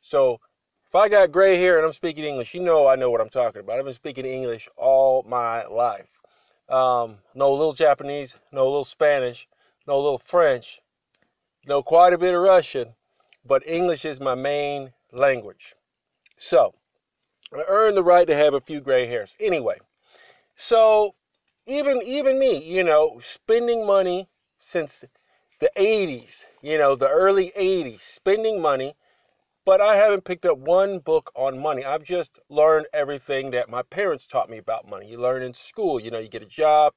So, 0.00 0.40
if 0.86 0.94
I 0.94 1.08
got 1.08 1.32
gray 1.32 1.58
hair 1.58 1.76
and 1.76 1.86
I'm 1.86 1.92
speaking 1.92 2.24
English, 2.24 2.54
you 2.54 2.60
know 2.60 2.86
I 2.86 2.96
know 2.96 3.10
what 3.10 3.20
I'm 3.20 3.28
talking 3.30 3.60
about. 3.60 3.78
I've 3.78 3.84
been 3.84 3.94
speaking 3.94 4.24
English 4.24 4.68
all 4.76 5.24
my 5.28 5.66
life. 5.66 6.06
Um, 6.68 7.18
no 7.34 7.52
little 7.52 7.74
Japanese, 7.74 8.36
no 8.52 8.64
little 8.64 8.84
Spanish, 8.84 9.48
no 9.86 9.96
little 9.96 10.18
French, 10.18 10.80
know 11.66 11.82
quite 11.82 12.12
a 12.12 12.18
bit 12.18 12.34
of 12.34 12.42
Russian 12.42 12.94
but 13.48 13.66
English 13.66 14.04
is 14.04 14.20
my 14.20 14.34
main 14.34 14.92
language. 15.10 15.74
So, 16.36 16.74
I 17.52 17.64
earned 17.66 17.96
the 17.96 18.02
right 18.02 18.26
to 18.26 18.36
have 18.36 18.52
a 18.52 18.60
few 18.60 18.80
gray 18.80 19.06
hairs. 19.06 19.34
Anyway, 19.40 19.78
so 20.58 21.14
even 21.66 22.02
even 22.02 22.38
me, 22.38 22.58
you 22.58 22.82
know, 22.84 23.20
spending 23.22 23.86
money 23.86 24.28
since 24.58 25.04
the 25.60 25.70
80s, 25.76 26.44
you 26.62 26.78
know, 26.78 26.96
the 26.96 27.08
early 27.08 27.52
80s, 27.56 28.02
spending 28.02 28.60
money, 28.60 28.96
but 29.64 29.80
I 29.80 29.96
haven't 29.96 30.24
picked 30.24 30.46
up 30.46 30.58
one 30.58 30.98
book 30.98 31.30
on 31.36 31.60
money. 31.60 31.84
I've 31.84 32.02
just 32.02 32.40
learned 32.48 32.86
everything 32.92 33.52
that 33.52 33.70
my 33.70 33.82
parents 33.82 34.26
taught 34.26 34.50
me 34.50 34.58
about 34.58 34.88
money. 34.88 35.08
You 35.08 35.18
learn 35.20 35.42
in 35.42 35.54
school, 35.54 36.00
you 36.00 36.10
know, 36.10 36.18
you 36.18 36.28
get 36.28 36.42
a 36.42 36.46
job, 36.46 36.92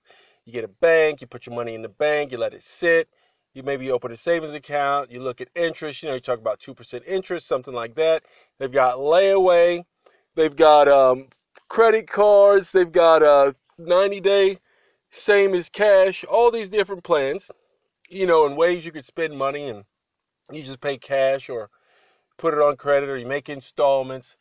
you 0.45 0.53
get 0.53 0.63
a 0.63 0.69
bank, 0.69 1.21
you 1.21 1.27
put 1.27 1.45
your 1.45 1.55
money 1.55 1.75
in 1.75 1.83
the 1.83 1.89
bank, 1.89 2.31
you 2.31 2.39
let 2.39 2.55
it 2.55 2.63
sit, 2.63 3.09
you 3.53 3.61
maybe 3.61 3.91
open 3.91 4.11
a 4.11 4.17
savings 4.17 4.55
account, 4.55 5.11
you 5.11 5.21
look 5.21 5.39
at 5.39 5.49
interest, 5.55 6.01
you 6.01 6.09
know, 6.09 6.15
you 6.15 6.21
talk 6.21 6.39
about 6.39 6.59
2% 6.59 7.03
interest, 7.05 7.47
something 7.47 7.73
like 7.75 7.93
that. 7.95 8.23
They've 8.57 8.71
got 8.71 8.97
layaway, 8.97 9.83
they've 10.35 10.55
got 10.55 10.87
um, 10.87 11.27
credit 11.71 12.05
cards, 12.05 12.73
they've 12.73 12.91
got 12.91 13.23
a 13.23 13.55
90 13.77 14.19
day, 14.19 14.57
same 15.09 15.53
as 15.53 15.69
cash, 15.69 16.25
all 16.25 16.51
these 16.51 16.67
different 16.67 17.01
plans, 17.01 17.49
you 18.09 18.27
know, 18.27 18.45
and 18.45 18.57
ways 18.57 18.85
you 18.85 18.91
could 18.91 19.05
spend 19.05 19.37
money 19.37 19.69
and 19.69 19.85
you 20.51 20.63
just 20.63 20.81
pay 20.81 20.97
cash 20.97 21.49
or 21.49 21.69
put 22.37 22.53
it 22.53 22.59
on 22.59 22.75
credit 22.75 23.07
or 23.07 23.15
you 23.15 23.25
make 23.25 23.47
installments. 23.47 24.35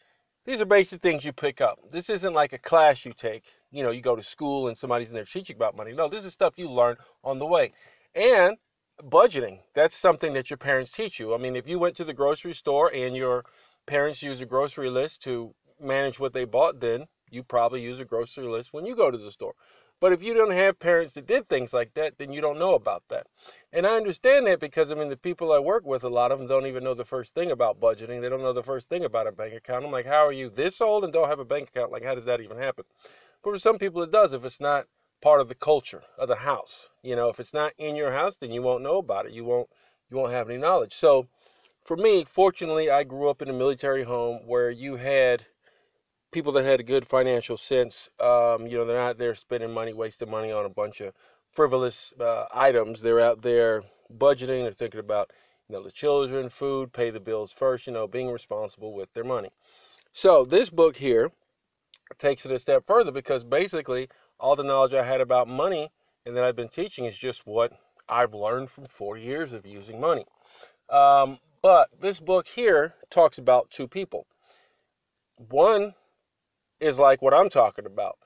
These 0.45 0.61
are 0.61 0.65
basic 0.65 1.03
things 1.03 1.25
you 1.25 1.33
pick 1.33 1.61
up. 1.61 1.79
This 1.89 2.11
isn't 2.11 2.35
like 2.35 2.53
a 2.53 2.59
class 2.59 3.05
you 3.05 3.13
take. 3.13 3.45
You 3.71 3.85
know, 3.85 3.93
you 3.93 4.03
go 4.03 4.17
to 4.17 4.23
school 4.25 4.67
and 4.67 4.77
somebody's 4.77 5.11
in 5.11 5.15
there 5.15 5.25
teaching 5.25 5.55
about 5.55 5.77
money. 5.77 5.93
No, 5.93 6.09
this 6.09 6.25
is 6.25 6.33
stuff 6.33 6.55
you 6.57 6.69
learn 6.69 6.97
on 7.23 7.39
the 7.39 7.47
way. 7.47 7.73
And 8.17 8.57
budgeting. 9.05 9.61
That's 9.77 9.95
something 9.95 10.33
that 10.33 10.51
your 10.51 10.57
parents 10.57 10.91
teach 10.91 11.21
you. 11.21 11.33
I 11.33 11.39
mean, 11.39 11.55
if 11.55 11.69
you 11.69 11.79
went 11.79 11.97
to 11.99 12.05
the 12.05 12.13
grocery 12.13 12.55
store 12.55 12.93
and 12.93 13.15
your 13.15 13.45
parents 13.87 14.21
use 14.21 14.41
a 14.41 14.47
grocery 14.47 14.91
list 14.91 15.23
to 15.23 15.55
manage 15.79 16.19
what 16.19 16.33
they 16.33 16.45
bought, 16.45 16.81
then 16.81 17.07
you 17.31 17.43
probably 17.43 17.83
use 17.83 18.01
a 18.01 18.05
grocery 18.05 18.47
list 18.47 18.73
when 18.73 18.87
you 18.87 18.97
go 18.97 19.11
to 19.11 19.19
the 19.19 19.31
store. 19.33 19.55
But 20.01 20.13
if 20.15 20.23
you 20.23 20.33
don't 20.33 20.53
have 20.53 20.79
parents 20.79 21.13
that 21.13 21.27
did 21.27 21.47
things 21.49 21.75
like 21.75 21.93
that, 21.95 22.17
then 22.17 22.33
you 22.33 22.41
don't 22.41 22.59
know 22.59 22.75
about 22.75 23.03
that. 23.11 23.27
And 23.71 23.87
I 23.87 23.97
understand 23.97 24.47
that 24.47 24.59
because 24.59 24.91
I 24.91 24.95
mean 24.95 25.11
the 25.11 25.17
people 25.17 25.53
I 25.53 25.59
work 25.59 25.85
with, 25.85 26.05
a 26.05 26.09
lot 26.09 26.33
of 26.33 26.39
them 26.39 26.49
don't 26.49 26.67
even 26.67 26.83
know 26.83 26.95
the 26.95 27.05
first 27.05 27.35
thing 27.35 27.51
about 27.51 27.81
budgeting. 27.81 28.23
They 28.23 28.31
don't 28.31 28.43
know 28.43 28.55
the 28.55 28.63
first 28.63 28.89
thing 28.89 29.05
about 29.05 29.27
a 29.27 29.33
bank 29.33 29.53
account. 29.53 29.85
I'm 29.85 29.93
like, 29.93 30.07
how 30.07 30.27
are 30.27 30.33
you 30.33 30.49
this 30.49 30.81
old 30.81 31.05
and 31.05 31.13
don't 31.13 31.29
have 31.29 31.39
a 31.39 31.45
bank 31.45 31.69
account? 31.69 31.93
Like, 31.93 32.05
how 32.05 32.15
does 32.15 32.25
that 32.25 32.41
even 32.41 32.57
happen? 32.57 32.85
But 33.43 33.53
for 33.53 33.59
some 33.59 33.79
people, 33.79 34.03
it 34.03 34.11
does 34.11 34.33
if 34.33 34.45
it's 34.45 34.61
not 34.61 34.87
part 35.21 35.43
of 35.43 35.49
the 35.49 35.55
culture 35.55 36.03
of 36.17 36.29
the 36.29 36.37
house. 36.37 36.89
You 37.03 37.15
know, 37.15 37.29
if 37.29 37.39
it's 37.39 37.53
not 37.53 37.75
in 37.77 37.95
your 37.95 38.11
house, 38.11 38.37
then 38.37 38.53
you 38.53 38.63
won't 38.63 38.83
know 38.83 38.99
about 38.99 39.27
it. 39.27 39.33
You 39.33 39.45
won't 39.45 39.69
you 40.11 40.17
won't 40.17 40.33
have 40.33 40.49
any 40.49 40.59
knowledge. 40.59 40.95
So 40.95 41.29
for 41.83 41.97
me, 41.97 42.25
fortunately, 42.25 42.91
I 42.91 43.05
grew 43.05 43.29
up 43.29 43.43
in 43.43 43.49
a 43.49 43.53
military 43.53 44.03
home 44.03 44.47
where 44.47 44.71
you 44.71 44.97
had 44.97 45.47
people 46.33 46.53
that 46.53 46.65
had 46.65 46.81
a 46.81 46.85
good 46.85 47.07
financial 47.07 47.57
sense. 47.57 48.09
Um, 48.21 48.67
you 48.67 48.79
know, 48.79 48.85
they're 48.85 48.97
not 48.97 49.19
there 49.19 49.35
spending 49.35 49.73
money, 49.73 49.93
wasting 49.93 50.31
money 50.31 50.53
on 50.53 50.65
a 50.65 50.71
bunch 50.71 51.01
of 51.01 51.15
frivolous 51.53 52.13
uh, 52.21 52.47
items. 52.53 53.01
They're 53.01 53.21
out 53.21 53.43
there 53.43 53.83
budgeting. 54.19 54.63
They're 54.63 54.73
thinking 54.73 55.01
about 55.01 55.31
you 55.69 55.77
know 55.77 55.83
the 55.83 55.91
children, 55.91 56.49
food, 56.49 56.93
pay 56.93 57.11
the 57.11 57.21
bills 57.21 57.53
first. 57.53 57.87
You 57.87 57.93
know, 57.93 58.07
being 58.07 58.31
responsible 58.31 58.95
with 58.95 59.13
their 59.13 59.25
money. 59.25 59.51
So 60.13 60.45
this 60.45 60.71
book 60.71 60.97
here 60.97 61.31
takes 62.19 62.45
it 62.45 62.53
a 62.53 62.59
step 62.59 62.85
further 62.87 63.13
because 63.13 63.45
basically 63.45 64.09
all 64.39 64.57
the 64.57 64.65
knowledge 64.65 64.95
I 64.95 65.05
had 65.05 65.21
about 65.21 65.49
money 65.49 65.91
and 66.27 66.37
that 66.37 66.45
I've 66.45 66.57
been 66.57 66.69
teaching 66.69 67.05
is 67.05 67.17
just 67.17 67.47
what 67.47 67.73
I've 68.09 68.35
learned 68.35 68.71
from 68.71 68.87
four 68.87 69.17
years 69.17 69.53
of 69.53 69.65
using 69.65 70.01
money. 70.01 70.27
Um, 70.89 71.39
but 71.63 71.89
this 72.01 72.19
book 72.19 72.49
here 72.49 72.95
talks 73.11 73.39
about 73.39 73.71
two 73.71 73.87
people. 73.87 74.27
One 75.37 75.95
is 76.81 76.99
like 76.99 77.23
what 77.23 77.35
I'm 77.35 77.51
talking 77.51 77.87
about. 77.87 78.17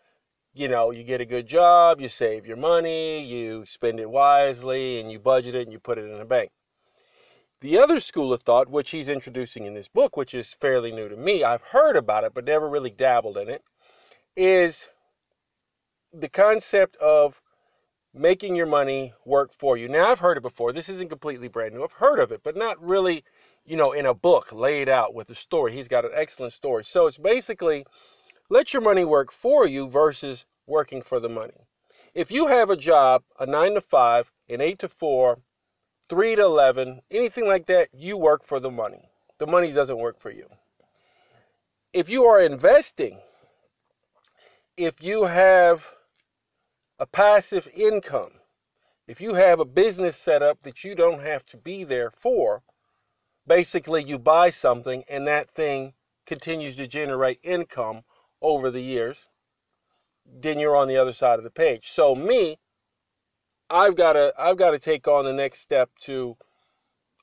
You 0.53 0.69
know, 0.69 0.93
you 0.93 1.03
get 1.03 1.21
a 1.21 1.27
good 1.27 1.47
job, 1.47 2.01
you 2.01 2.09
save 2.09 2.47
your 2.47 2.57
money, 2.57 3.25
you 3.25 3.65
spend 3.67 3.99
it 3.99 4.09
wisely, 4.09 5.01
and 5.01 5.11
you 5.11 5.19
budget 5.19 5.57
it 5.57 5.63
and 5.63 5.73
you 5.73 5.81
put 5.81 5.99
it 5.99 6.09
in 6.09 6.21
a 6.21 6.25
bank. 6.25 6.51
The 7.61 7.79
other 7.79 7.99
school 7.99 8.33
of 8.33 8.43
thought, 8.43 8.69
which 8.69 8.91
he's 8.91 9.09
introducing 9.09 9.65
in 9.67 9.75
this 9.75 9.89
book, 9.89 10.17
which 10.17 10.35
is 10.35 10.53
fairly 10.61 10.93
new 10.93 11.09
to 11.09 11.17
me, 11.17 11.43
I've 11.43 11.63
heard 11.63 11.97
about 11.97 12.23
it 12.23 12.35
but 12.35 12.45
never 12.45 12.69
really 12.69 12.91
dabbled 12.91 13.37
in 13.37 13.49
it, 13.49 13.63
is 14.37 14.87
the 16.13 16.29
concept 16.29 16.97
of 16.97 17.41
making 18.13 18.55
your 18.55 18.67
money 18.67 19.13
work 19.25 19.53
for 19.53 19.77
you. 19.77 19.89
Now, 19.89 20.11
I've 20.11 20.21
heard 20.21 20.37
it 20.37 20.43
before. 20.43 20.73
This 20.73 20.89
isn't 20.89 21.09
completely 21.09 21.49
brand 21.49 21.75
new. 21.75 21.83
I've 21.83 21.93
heard 21.93 22.21
of 22.21 22.31
it, 22.31 22.43
but 22.45 22.57
not 22.57 22.81
really, 22.81 23.25
you 23.65 23.77
know, 23.77 23.93
in 23.93 24.07
a 24.07 24.15
book 24.15 24.53
laid 24.53 24.89
out 24.89 25.15
with 25.15 25.31
a 25.31 25.35
story. 25.35 25.73
He's 25.73 25.89
got 25.89 26.05
an 26.05 26.13
excellent 26.15 26.53
story. 26.53 26.85
So 26.85 27.09
it's 27.09 27.19
basically 27.19 27.85
let 28.49 28.73
your 28.73 28.83
money 28.83 29.05
work 29.05 29.33
for 29.33 29.67
you 29.67 29.89
versus 29.89 30.45
working 30.67 31.03
for 31.03 31.19
the 31.21 31.29
money. 31.29 31.67
If 32.15 32.31
you 32.31 32.47
have 32.47 32.71
a 32.71 32.77
job, 32.77 33.25
a 33.41 33.47
nine 33.47 33.75
to 33.75 33.81
five, 33.81 34.31
an 34.49 34.61
eight 34.61 34.79
to 34.81 34.89
four, 34.89 35.39
three 36.09 36.37
to 36.37 36.43
11, 36.43 37.03
anything 37.11 37.47
like 37.47 37.67
that, 37.67 37.89
you 37.93 38.17
work 38.17 38.45
for 38.45 38.61
the 38.61 38.71
money. 38.71 39.09
The 39.39 39.47
money 39.47 39.73
doesn't 39.73 39.99
work 39.99 40.21
for 40.21 40.31
you. 40.31 40.49
If 41.93 42.09
you 42.09 42.25
are 42.25 42.41
investing, 42.41 43.21
if 44.77 45.03
you 45.03 45.25
have 45.25 45.87
a 46.99 47.07
passive 47.07 47.69
income, 47.75 48.33
if 49.07 49.21
you 49.21 49.35
have 49.35 49.61
a 49.61 49.65
business 49.65 50.17
set 50.17 50.43
up 50.43 50.63
that 50.63 50.85
you 50.85 50.95
don't 50.95 51.21
have 51.21 51.45
to 51.47 51.57
be 51.57 51.85
there 51.85 52.11
for, 52.11 52.63
basically 53.47 54.03
you 54.05 54.19
buy 54.19 54.51
something 54.51 55.05
and 55.09 55.27
that 55.27 55.51
thing 55.51 55.95
continues 56.27 56.77
to 56.77 56.87
generate 56.87 57.39
income 57.43 58.03
over 58.45 58.71
the 58.71 58.81
years, 58.81 59.27
then 60.25 60.61
you're 60.61 60.77
on 60.77 60.87
the 60.87 60.97
other 60.97 61.13
side 61.13 61.39
of 61.39 61.45
the 61.45 61.51
page. 61.51 61.91
So 61.91 62.15
me, 62.15 62.59
I've 63.69 63.97
got 63.97 64.13
to 64.13 64.33
I've 64.39 64.59
got 64.59 64.71
to 64.71 64.79
take 64.79 65.09
on 65.09 65.25
the 65.25 65.33
next 65.33 65.61
step 65.61 65.91
to 66.03 66.37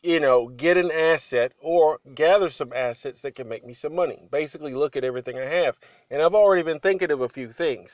you 0.04 0.20
know, 0.20 0.48
get 0.48 0.78
an 0.78 0.92
asset 0.92 1.54
or 1.62 2.00
gather 2.16 2.50
some 2.50 2.74
assets 2.74 3.22
that 3.22 3.36
can 3.36 3.48
make 3.48 3.66
me 3.66 3.74
some 3.74 3.94
money. 3.94 4.28
Basically, 4.32 4.74
look 4.74 4.96
at 4.96 5.04
everything 5.04 5.38
I 5.38 5.46
have. 5.46 5.78
And 6.10 6.22
I've 6.22 6.34
already 6.34 6.64
been 6.64 6.80
thinking 6.80 7.12
of 7.12 7.22
a 7.22 7.30
few 7.30 7.52
things 7.52 7.92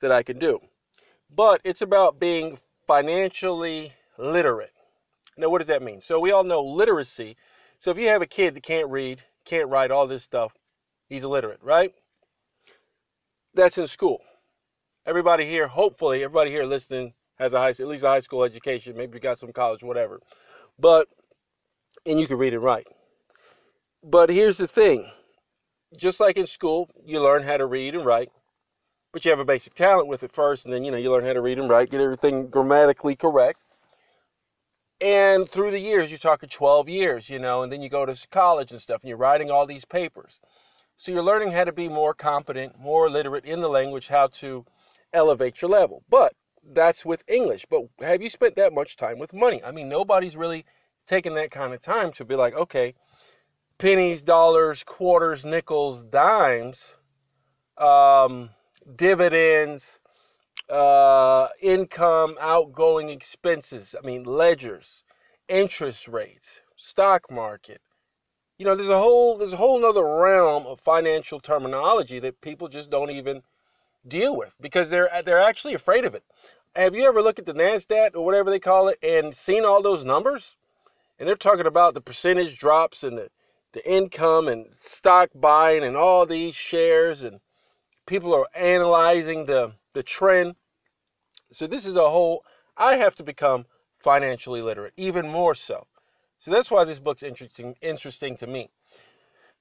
that 0.00 0.10
I 0.10 0.22
can 0.22 0.38
do. 0.38 0.60
But 1.34 1.60
it's 1.64 1.82
about 1.82 2.18
being 2.18 2.58
financially 2.86 3.92
literate. 4.16 4.72
Now, 5.36 5.48
what 5.50 5.58
does 5.58 5.66
that 5.66 5.82
mean? 5.82 6.00
So, 6.00 6.18
we 6.18 6.32
all 6.32 6.44
know 6.44 6.62
literacy. 6.62 7.36
So, 7.78 7.90
if 7.90 7.98
you 7.98 8.08
have 8.08 8.22
a 8.22 8.26
kid 8.26 8.54
that 8.54 8.62
can't 8.62 8.88
read, 8.88 9.22
can't 9.44 9.68
write, 9.68 9.90
all 9.90 10.06
this 10.06 10.22
stuff, 10.22 10.52
he's 11.08 11.24
illiterate, 11.24 11.60
right? 11.62 11.92
That's 13.54 13.78
in 13.78 13.86
school. 13.86 14.20
Everybody 15.06 15.46
here, 15.46 15.68
hopefully, 15.68 16.24
everybody 16.24 16.50
here 16.50 16.64
listening 16.64 17.14
has 17.38 17.52
a 17.52 17.58
high, 17.58 17.70
at 17.70 17.80
least 17.80 18.04
a 18.04 18.08
high 18.08 18.20
school 18.20 18.42
education. 18.42 18.96
Maybe 18.96 19.16
you 19.16 19.20
got 19.20 19.38
some 19.38 19.52
college, 19.52 19.82
whatever. 19.82 20.20
But 20.78 21.08
and 22.06 22.20
you 22.20 22.26
can 22.26 22.38
read 22.38 22.54
and 22.54 22.62
write. 22.62 22.86
But 24.02 24.28
here's 24.30 24.58
the 24.58 24.68
thing 24.68 25.06
just 25.96 26.20
like 26.20 26.36
in 26.36 26.46
school, 26.46 26.90
you 27.04 27.20
learn 27.20 27.42
how 27.42 27.56
to 27.56 27.66
read 27.66 27.94
and 27.94 28.04
write, 28.04 28.30
but 29.12 29.24
you 29.24 29.30
have 29.30 29.38
a 29.38 29.44
basic 29.44 29.74
talent 29.74 30.08
with 30.08 30.24
it 30.24 30.32
first, 30.32 30.64
and 30.64 30.74
then 30.74 30.84
you 30.84 30.90
know 30.90 30.96
you 30.96 31.10
learn 31.10 31.24
how 31.24 31.32
to 31.32 31.40
read 31.40 31.58
and 31.58 31.70
write, 31.70 31.90
get 31.90 32.00
everything 32.00 32.48
grammatically 32.48 33.14
correct. 33.14 33.60
And 35.00 35.48
through 35.48 35.70
the 35.70 35.78
years, 35.78 36.10
you're 36.10 36.18
talking 36.18 36.48
12 36.48 36.88
years, 36.88 37.28
you 37.28 37.38
know, 37.38 37.62
and 37.62 37.70
then 37.70 37.82
you 37.82 37.88
go 37.88 38.06
to 38.06 38.16
college 38.30 38.72
and 38.72 38.80
stuff, 38.80 39.02
and 39.02 39.08
you're 39.08 39.18
writing 39.18 39.50
all 39.50 39.66
these 39.66 39.84
papers. 39.84 40.40
So 40.96 41.12
you're 41.12 41.22
learning 41.22 41.52
how 41.52 41.64
to 41.64 41.72
be 41.72 41.88
more 41.88 42.14
competent, 42.14 42.78
more 42.78 43.10
literate 43.10 43.44
in 43.44 43.60
the 43.60 43.68
language, 43.68 44.08
how 44.08 44.28
to 44.28 44.64
elevate 45.12 45.60
your 45.60 45.70
level. 45.70 46.02
But 46.08 46.34
that's 46.72 47.04
with 47.04 47.24
English. 47.28 47.66
But 47.68 47.82
have 48.00 48.22
you 48.22 48.30
spent 48.30 48.56
that 48.56 48.72
much 48.72 48.96
time 48.96 49.18
with 49.18 49.32
money? 49.32 49.62
I 49.62 49.70
mean, 49.70 49.88
nobody's 49.88 50.36
really 50.36 50.64
taking 51.06 51.34
that 51.34 51.50
kind 51.50 51.74
of 51.74 51.82
time 51.82 52.12
to 52.12 52.24
be 52.24 52.34
like, 52.36 52.54
okay, 52.54 52.94
pennies, 53.78 54.22
dollars, 54.22 54.82
quarters, 54.84 55.44
nickels, 55.44 56.02
dimes, 56.04 56.94
um, 57.76 58.50
dividends, 58.96 60.00
uh, 60.70 61.48
income, 61.60 62.36
outgoing 62.40 63.10
expenses. 63.10 63.94
I 64.00 64.06
mean, 64.06 64.24
ledgers, 64.24 65.02
interest 65.48 66.08
rates, 66.08 66.62
stock 66.76 67.30
market. 67.30 67.80
You 68.58 68.64
know, 68.66 68.76
there's 68.76 68.88
a 68.88 68.98
whole 68.98 69.38
there's 69.38 69.52
a 69.52 69.58
whole 69.58 69.80
nother 69.80 70.04
realm 70.04 70.66
of 70.66 70.80
financial 70.80 71.40
terminology 71.40 72.18
that 72.20 72.40
people 72.40 72.68
just 72.68 72.90
don't 72.90 73.10
even 73.10 73.42
deal 74.06 74.36
with 74.36 74.54
because 74.60 74.90
they're 74.90 75.12
uh, 75.12 75.22
they're 75.22 75.42
actually 75.42 75.74
afraid 75.74 76.04
of 76.04 76.14
it. 76.14 76.24
Have 76.76 76.94
you 76.94 77.06
ever 77.06 77.22
looked 77.22 77.38
at 77.38 77.46
the 77.46 77.54
Nasdaq 77.54 78.14
or 78.14 78.24
whatever 78.24 78.50
they 78.50 78.60
call 78.60 78.88
it 78.88 78.98
and 79.02 79.34
seen 79.34 79.64
all 79.64 79.82
those 79.82 80.04
numbers? 80.04 80.56
and 81.18 81.28
they're 81.28 81.36
talking 81.36 81.66
about 81.66 81.94
the 81.94 82.00
percentage 82.00 82.58
drops 82.58 83.04
and 83.04 83.16
the, 83.16 83.28
the 83.72 83.90
income 83.90 84.48
and 84.48 84.66
stock 84.80 85.30
buying 85.34 85.82
and 85.84 85.96
all 85.96 86.26
these 86.26 86.54
shares 86.54 87.22
and 87.22 87.40
people 88.06 88.34
are 88.34 88.48
analyzing 88.54 89.46
the 89.46 89.72
the 89.94 90.02
trend 90.02 90.54
so 91.52 91.66
this 91.66 91.86
is 91.86 91.96
a 91.96 92.10
whole 92.10 92.44
i 92.76 92.96
have 92.96 93.14
to 93.14 93.22
become 93.22 93.64
financially 93.98 94.60
literate 94.60 94.92
even 94.96 95.26
more 95.28 95.54
so 95.54 95.86
so 96.44 96.50
that's 96.50 96.70
why 96.70 96.84
this 96.84 96.98
book's 96.98 97.22
interesting 97.22 97.74
interesting 97.80 98.36
to 98.36 98.46
me 98.46 98.68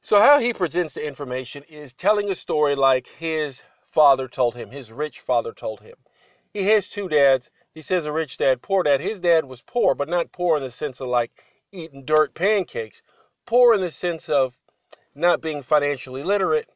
so 0.02 0.20
how 0.20 0.40
he 0.40 0.54
presents 0.54 0.96
the 0.96 1.08
information 1.08 1.64
is 1.70 1.94
telling 1.94 2.30
a 2.30 2.36
story 2.36 2.76
like 2.76 3.08
his 3.08 3.62
father 3.86 4.28
told 4.28 4.56
him 4.56 4.70
his 4.70 4.92
rich 4.92 5.20
father 5.20 5.54
told 5.54 5.82
him 5.82 5.96
he 6.52 6.64
has 6.64 6.90
two 6.90 7.08
dads 7.08 7.50
he 7.74 7.82
says 7.82 8.06
a 8.06 8.12
rich 8.12 8.38
dad, 8.38 8.62
poor 8.62 8.84
dad. 8.84 9.02
His 9.02 9.20
dad 9.20 9.46
was 9.46 9.64
poor, 9.64 9.96
but 9.96 10.08
not 10.08 10.32
poor 10.32 10.58
in 10.58 10.64
the 10.64 10.70
sense 10.70 11.02
of 11.02 11.08
like 11.08 11.32
eating 11.72 12.06
dirt 12.06 12.36
pancakes. 12.36 13.02
Poor 13.48 13.74
in 13.74 13.82
the 13.82 13.90
sense 13.90 14.30
of 14.30 14.56
not 15.16 15.42
being 15.42 15.64
financially 15.64 16.22
literate, 16.22 16.70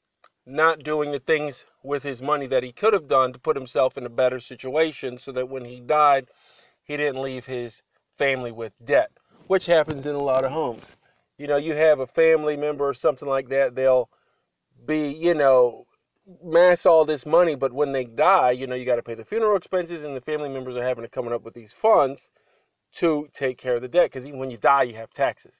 not 0.43 0.79
doing 0.79 1.11
the 1.11 1.19
things 1.19 1.65
with 1.83 2.01
his 2.01 2.19
money 2.19 2.47
that 2.47 2.63
he 2.63 2.71
could 2.71 2.93
have 2.93 3.07
done 3.07 3.31
to 3.31 3.37
put 3.37 3.55
himself 3.55 3.95
in 3.95 4.07
a 4.07 4.09
better 4.09 4.39
situation 4.39 5.19
so 5.19 5.31
that 5.31 5.49
when 5.49 5.65
he 5.65 5.79
died, 5.79 6.31
he 6.83 6.97
didn't 6.97 7.21
leave 7.21 7.45
his 7.45 7.83
family 8.15 8.51
with 8.51 8.73
debt, 8.83 9.11
which 9.47 9.65
happens 9.65 10.05
in 10.05 10.15
a 10.15 10.21
lot 10.21 10.43
of 10.43 10.51
homes. 10.51 10.85
You 11.37 11.47
know, 11.47 11.57
you 11.57 11.73
have 11.73 11.99
a 11.99 12.07
family 12.07 12.57
member 12.57 12.87
or 12.87 12.93
something 12.93 13.27
like 13.27 13.49
that, 13.49 13.75
they'll 13.75 14.09
be, 14.85 15.09
you 15.09 15.33
know, 15.33 15.85
mass 16.43 16.85
all 16.85 17.05
this 17.05 17.25
money, 17.25 17.55
but 17.55 17.71
when 17.71 17.91
they 17.91 18.03
die, 18.03 18.51
you 18.51 18.67
know, 18.67 18.75
you 18.75 18.85
got 18.85 18.97
to 18.97 19.03
pay 19.03 19.13
the 19.13 19.23
funeral 19.25 19.55
expenses, 19.55 20.03
and 20.03 20.15
the 20.15 20.21
family 20.21 20.49
members 20.49 20.75
are 20.75 20.83
having 20.83 21.03
to 21.03 21.09
come 21.09 21.27
up 21.27 21.43
with 21.43 21.53
these 21.53 21.73
funds 21.73 22.29
to 22.93 23.27
take 23.33 23.57
care 23.57 23.75
of 23.75 23.81
the 23.81 23.87
debt. 23.87 24.11
Because 24.11 24.25
even 24.25 24.39
when 24.39 24.51
you 24.51 24.57
die, 24.57 24.83
you 24.83 24.95
have 24.95 25.11
taxes. 25.11 25.55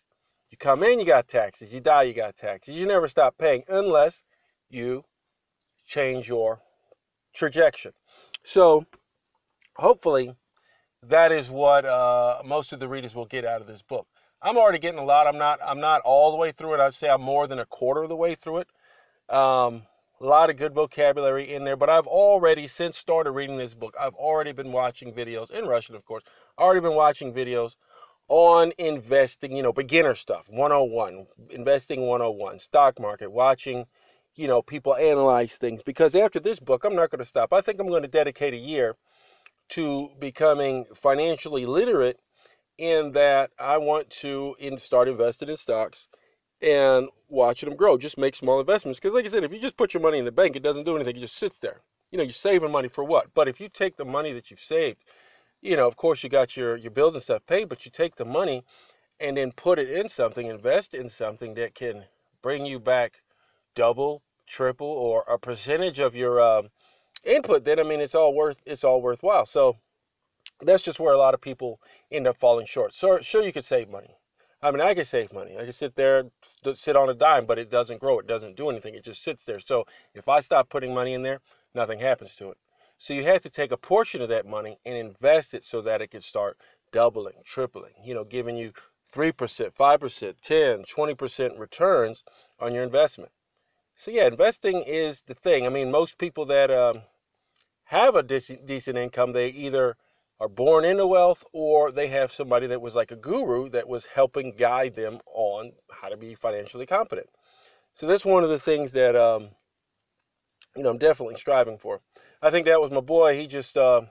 You 0.50 0.58
come 0.58 0.84
in, 0.84 1.00
you 1.00 1.06
got 1.06 1.28
taxes. 1.28 1.74
You 1.74 1.80
die, 1.80 2.04
you 2.04 2.14
got 2.14 2.36
taxes. 2.36 2.76
You 2.76 2.86
never 2.86 3.08
stop 3.08 3.38
paying 3.38 3.64
unless 3.68 4.24
you 4.70 5.04
change 5.86 6.28
your 6.28 6.62
trajectory. 7.34 7.94
So, 8.44 8.86
hopefully, 9.76 10.36
that 11.10 11.32
is 11.32 11.50
what 11.50 11.86
uh, 11.86 12.42
most 12.46 12.74
of 12.74 12.80
the 12.80 12.88
readers 12.88 13.16
will 13.16 13.26
get 13.26 13.46
out 13.46 13.62
of 13.62 13.68
this 13.68 13.82
book. 13.82 14.08
I'm 14.42 14.58
already 14.58 14.80
getting 14.80 15.00
a 15.00 15.06
lot. 15.06 15.28
I'm 15.28 15.38
not. 15.38 15.60
I'm 15.66 15.80
not 15.80 16.02
all 16.02 16.32
the 16.32 16.38
way 16.38 16.52
through 16.52 16.76
it. 16.76 16.80
I'd 16.80 16.94
say 16.94 17.10
I'm 17.10 17.22
more 17.22 17.48
than 17.48 17.60
a 17.60 17.66
quarter 17.66 18.04
of 18.04 18.10
the 18.10 18.16
way 18.16 18.36
through 18.36 18.60
it. 18.60 18.68
Um, 19.30 19.84
a 20.20 20.26
lot 20.26 20.50
of 20.50 20.58
good 20.58 20.74
vocabulary 20.74 21.54
in 21.54 21.64
there, 21.64 21.76
but 21.76 21.90
I've 21.90 22.08
already, 22.08 22.68
since 22.68 22.98
started 22.98 23.32
reading 23.32 23.58
this 23.58 23.74
book, 23.74 23.96
I've 24.00 24.16
already 24.16 24.52
been 24.52 24.72
watching 24.72 25.14
videos, 25.14 25.52
in 25.52 25.66
Russian, 25.66 25.96
of 25.96 26.06
course, 26.06 26.24
already 26.58 26.80
been 26.80 26.96
watching 26.96 27.34
videos 27.34 27.76
on 28.28 28.74
investing, 28.80 29.56
you 29.56 29.62
know, 29.62 29.72
beginner 29.72 30.16
stuff, 30.16 30.50
101, 30.50 31.28
investing 31.52 32.08
101, 32.08 32.60
stock 32.60 33.00
market, 33.00 33.32
watching, 33.32 33.86
you 34.36 34.48
know, 34.48 34.62
people 34.62 34.96
analyze 34.96 35.56
things. 35.56 35.84
Because 35.84 36.16
after 36.16 36.40
this 36.40 36.60
book, 36.60 36.84
I'm 36.84 36.96
not 36.96 37.12
going 37.12 37.20
to 37.20 37.26
stop. 37.26 37.54
I 37.54 37.62
think 37.62 37.80
I'm 37.80 37.88
going 37.88 38.02
to 38.02 38.08
dedicate 38.08 38.54
a 38.54 38.58
year 38.58 38.96
to 39.70 40.10
becoming 40.20 40.86
financially 40.96 41.66
literate 41.66 42.20
in 42.78 43.12
that 43.14 43.52
I 43.60 43.78
want 43.78 44.10
to 44.22 44.56
in, 44.60 44.78
start 44.78 45.08
investing 45.08 45.50
in 45.50 45.58
stocks 45.58 46.08
and 46.62 47.10
watching 47.28 47.70
them 47.70 47.78
grow. 47.78 47.98
Just 47.98 48.18
make 48.18 48.36
small 48.36 48.60
investments. 48.60 49.00
Because, 49.00 49.14
like 49.14 49.26
I 49.26 49.30
said, 49.30 49.44
if 49.44 49.52
you 49.52 49.60
just 49.60 49.78
put 49.78 49.94
your 49.94 50.02
money 50.02 50.20
in 50.20 50.26
the 50.26 50.32
bank, 50.32 50.56
it 50.56 50.64
doesn't 50.64 50.86
do 50.86 50.96
anything. 50.96 51.18
It 51.18 51.22
just 51.22 51.38
sits 51.38 51.60
there. 51.60 51.82
You 52.12 52.18
know, 52.18 52.24
you're 52.24 52.34
saving 52.34 52.72
money 52.72 52.88
for 52.88 53.04
what? 53.04 53.34
But 53.34 53.48
if 53.48 53.60
you 53.60 53.70
take 53.70 53.98
the 53.98 54.06
money 54.06 54.32
that 54.34 54.50
you've 54.50 54.64
saved, 54.64 55.04
you 55.62 55.76
know, 55.76 55.88
of 55.88 55.98
course, 55.98 56.24
you 56.24 56.30
got 56.30 56.56
your, 56.56 56.78
your 56.78 56.92
bills 56.92 57.16
and 57.16 57.24
stuff 57.24 57.46
paid, 57.48 57.68
but 57.68 57.84
you 57.84 57.92
take 57.92 58.16
the 58.16 58.26
money 58.26 58.64
and 59.20 59.36
then 59.36 59.52
put 59.52 59.80
it 59.80 59.90
in 59.90 60.08
something, 60.08 60.48
invest 60.48 60.94
in 60.94 61.10
something 61.10 61.56
that 61.56 61.76
can 61.76 62.06
bring 62.42 62.66
you 62.66 62.80
back 62.80 63.22
double, 63.76 64.22
triple, 64.46 64.88
or 64.88 65.24
a 65.28 65.38
percentage 65.38 66.00
of 66.00 66.16
your 66.16 66.40
um, 66.40 66.70
input, 67.24 67.64
then 67.66 67.80
I 67.80 67.84
mean, 67.84 68.00
it's 68.02 68.16
all 68.16 68.34
worth 68.34 68.60
it's 68.66 68.84
all 68.84 69.02
worthwhile. 69.02 69.46
So 69.46 69.78
that's 70.62 70.84
just 70.84 71.00
where 71.00 71.14
a 71.14 71.18
lot 71.18 71.34
of 71.34 71.42
people 71.42 71.80
end 72.12 72.28
up 72.28 72.38
falling 72.38 72.66
short. 72.66 72.94
So 72.94 73.20
sure, 73.22 73.44
you 73.44 73.54
could 73.54 73.66
save 73.66 73.90
money. 73.90 74.16
I 74.62 74.72
mean, 74.72 74.82
I 74.82 74.96
could 74.96 75.06
save 75.06 75.32
money. 75.32 75.56
I 75.58 75.66
could 75.66 75.76
sit 75.76 75.96
there, 75.96 76.24
sit 76.74 76.96
on 76.96 77.10
a 77.10 77.14
dime, 77.14 77.46
but 77.46 77.60
it 77.60 77.70
doesn't 77.70 78.00
grow. 78.00 78.18
It 78.20 78.28
doesn't 78.28 78.56
do 78.56 78.70
anything. 78.70 78.96
It 78.96 79.04
just 79.04 79.22
sits 79.22 79.44
there. 79.44 79.60
So 79.60 79.86
if 80.16 80.28
I 80.28 80.40
stop 80.40 80.70
putting 80.70 80.96
money 80.96 81.14
in 81.14 81.22
there, 81.22 81.42
nothing 81.76 82.00
happens 82.00 82.34
to 82.36 82.50
it. 82.50 82.58
So 82.98 83.14
you 83.14 83.24
have 83.24 83.44
to 83.44 83.50
take 83.52 83.72
a 83.72 83.78
portion 83.78 84.22
of 84.22 84.30
that 84.30 84.48
money 84.48 84.80
and 84.84 84.96
invest 84.96 85.54
it 85.54 85.64
so 85.64 85.82
that 85.84 86.02
it 86.02 86.10
can 86.10 86.22
start 86.22 86.58
doubling, 86.92 87.36
tripling, 87.46 87.94
you 88.04 88.16
know, 88.16 88.24
giving 88.24 88.58
you 88.58 88.74
3%, 89.14 89.34
5%, 89.74 90.36
10, 90.42 90.84
20% 90.84 91.60
returns 91.60 92.24
on 92.60 92.74
your 92.74 92.84
investment. 92.84 93.32
So 94.00 94.12
yeah, 94.12 94.28
investing 94.28 94.84
is 94.84 95.24
the 95.24 95.34
thing. 95.34 95.66
I 95.66 95.70
mean, 95.70 95.90
most 95.90 96.20
people 96.20 96.46
that 96.46 96.70
um, 96.70 97.02
have 97.86 98.16
a 98.16 98.22
decent 98.22 98.98
income, 98.98 99.34
they 99.34 99.50
either 99.50 99.98
are 100.40 100.48
born 100.48 100.86
into 100.86 101.08
wealth 101.08 101.44
or 101.52 101.92
they 101.92 102.08
have 102.10 102.32
somebody 102.32 102.68
that 102.68 102.80
was 102.80 102.94
like 102.94 103.10
a 103.10 103.16
guru 103.16 103.70
that 103.70 103.88
was 103.88 104.06
helping 104.06 104.56
guide 104.56 104.94
them 104.94 105.20
on 105.26 105.72
how 105.90 106.10
to 106.10 106.16
be 106.16 106.36
financially 106.36 106.86
competent. 106.86 107.28
So 107.96 108.06
that's 108.06 108.24
one 108.24 108.44
of 108.44 108.52
the 108.52 108.60
things 108.60 108.92
that 108.92 109.16
um, 109.16 109.50
you 110.76 110.84
know 110.84 110.92
I'm 110.92 111.00
definitely 111.00 111.36
striving 111.36 111.80
for. 111.80 112.00
I 112.40 112.52
think 112.52 112.68
that 112.68 112.80
was 112.80 112.92
my 112.92 113.02
boy. 113.02 113.36
He 113.36 113.48
just 113.48 113.76
uh, 113.78 114.02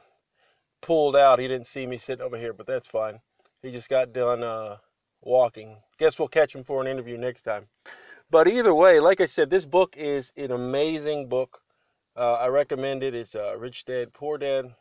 pulled 0.82 1.14
out. 1.14 1.38
He 1.38 1.46
didn't 1.46 1.68
see 1.68 1.86
me 1.86 1.96
sitting 1.96 2.24
over 2.24 2.36
here, 2.36 2.52
but 2.52 2.66
that's 2.66 2.88
fine. 2.88 3.20
He 3.62 3.70
just 3.70 3.88
got 3.88 4.12
done 4.12 4.42
uh, 4.42 4.78
walking. 5.20 5.76
Guess 6.00 6.18
we'll 6.18 6.26
catch 6.26 6.56
him 6.56 6.64
for 6.64 6.80
an 6.80 6.88
interview 6.88 7.16
next 7.16 7.42
time. 7.42 7.68
But 8.30 8.48
either 8.48 8.74
way, 8.74 8.98
like 8.98 9.20
I 9.20 9.26
said, 9.26 9.50
this 9.50 9.64
book 9.64 9.94
is 9.96 10.32
an 10.36 10.50
amazing 10.50 11.28
book. 11.28 11.60
Uh, 12.16 12.34
I 12.34 12.48
recommend 12.48 13.02
it. 13.02 13.14
It's 13.14 13.34
uh, 13.34 13.56
Rich 13.56 13.84
Dad 13.84 14.12
Poor 14.12 14.36
Dad. 14.38 14.74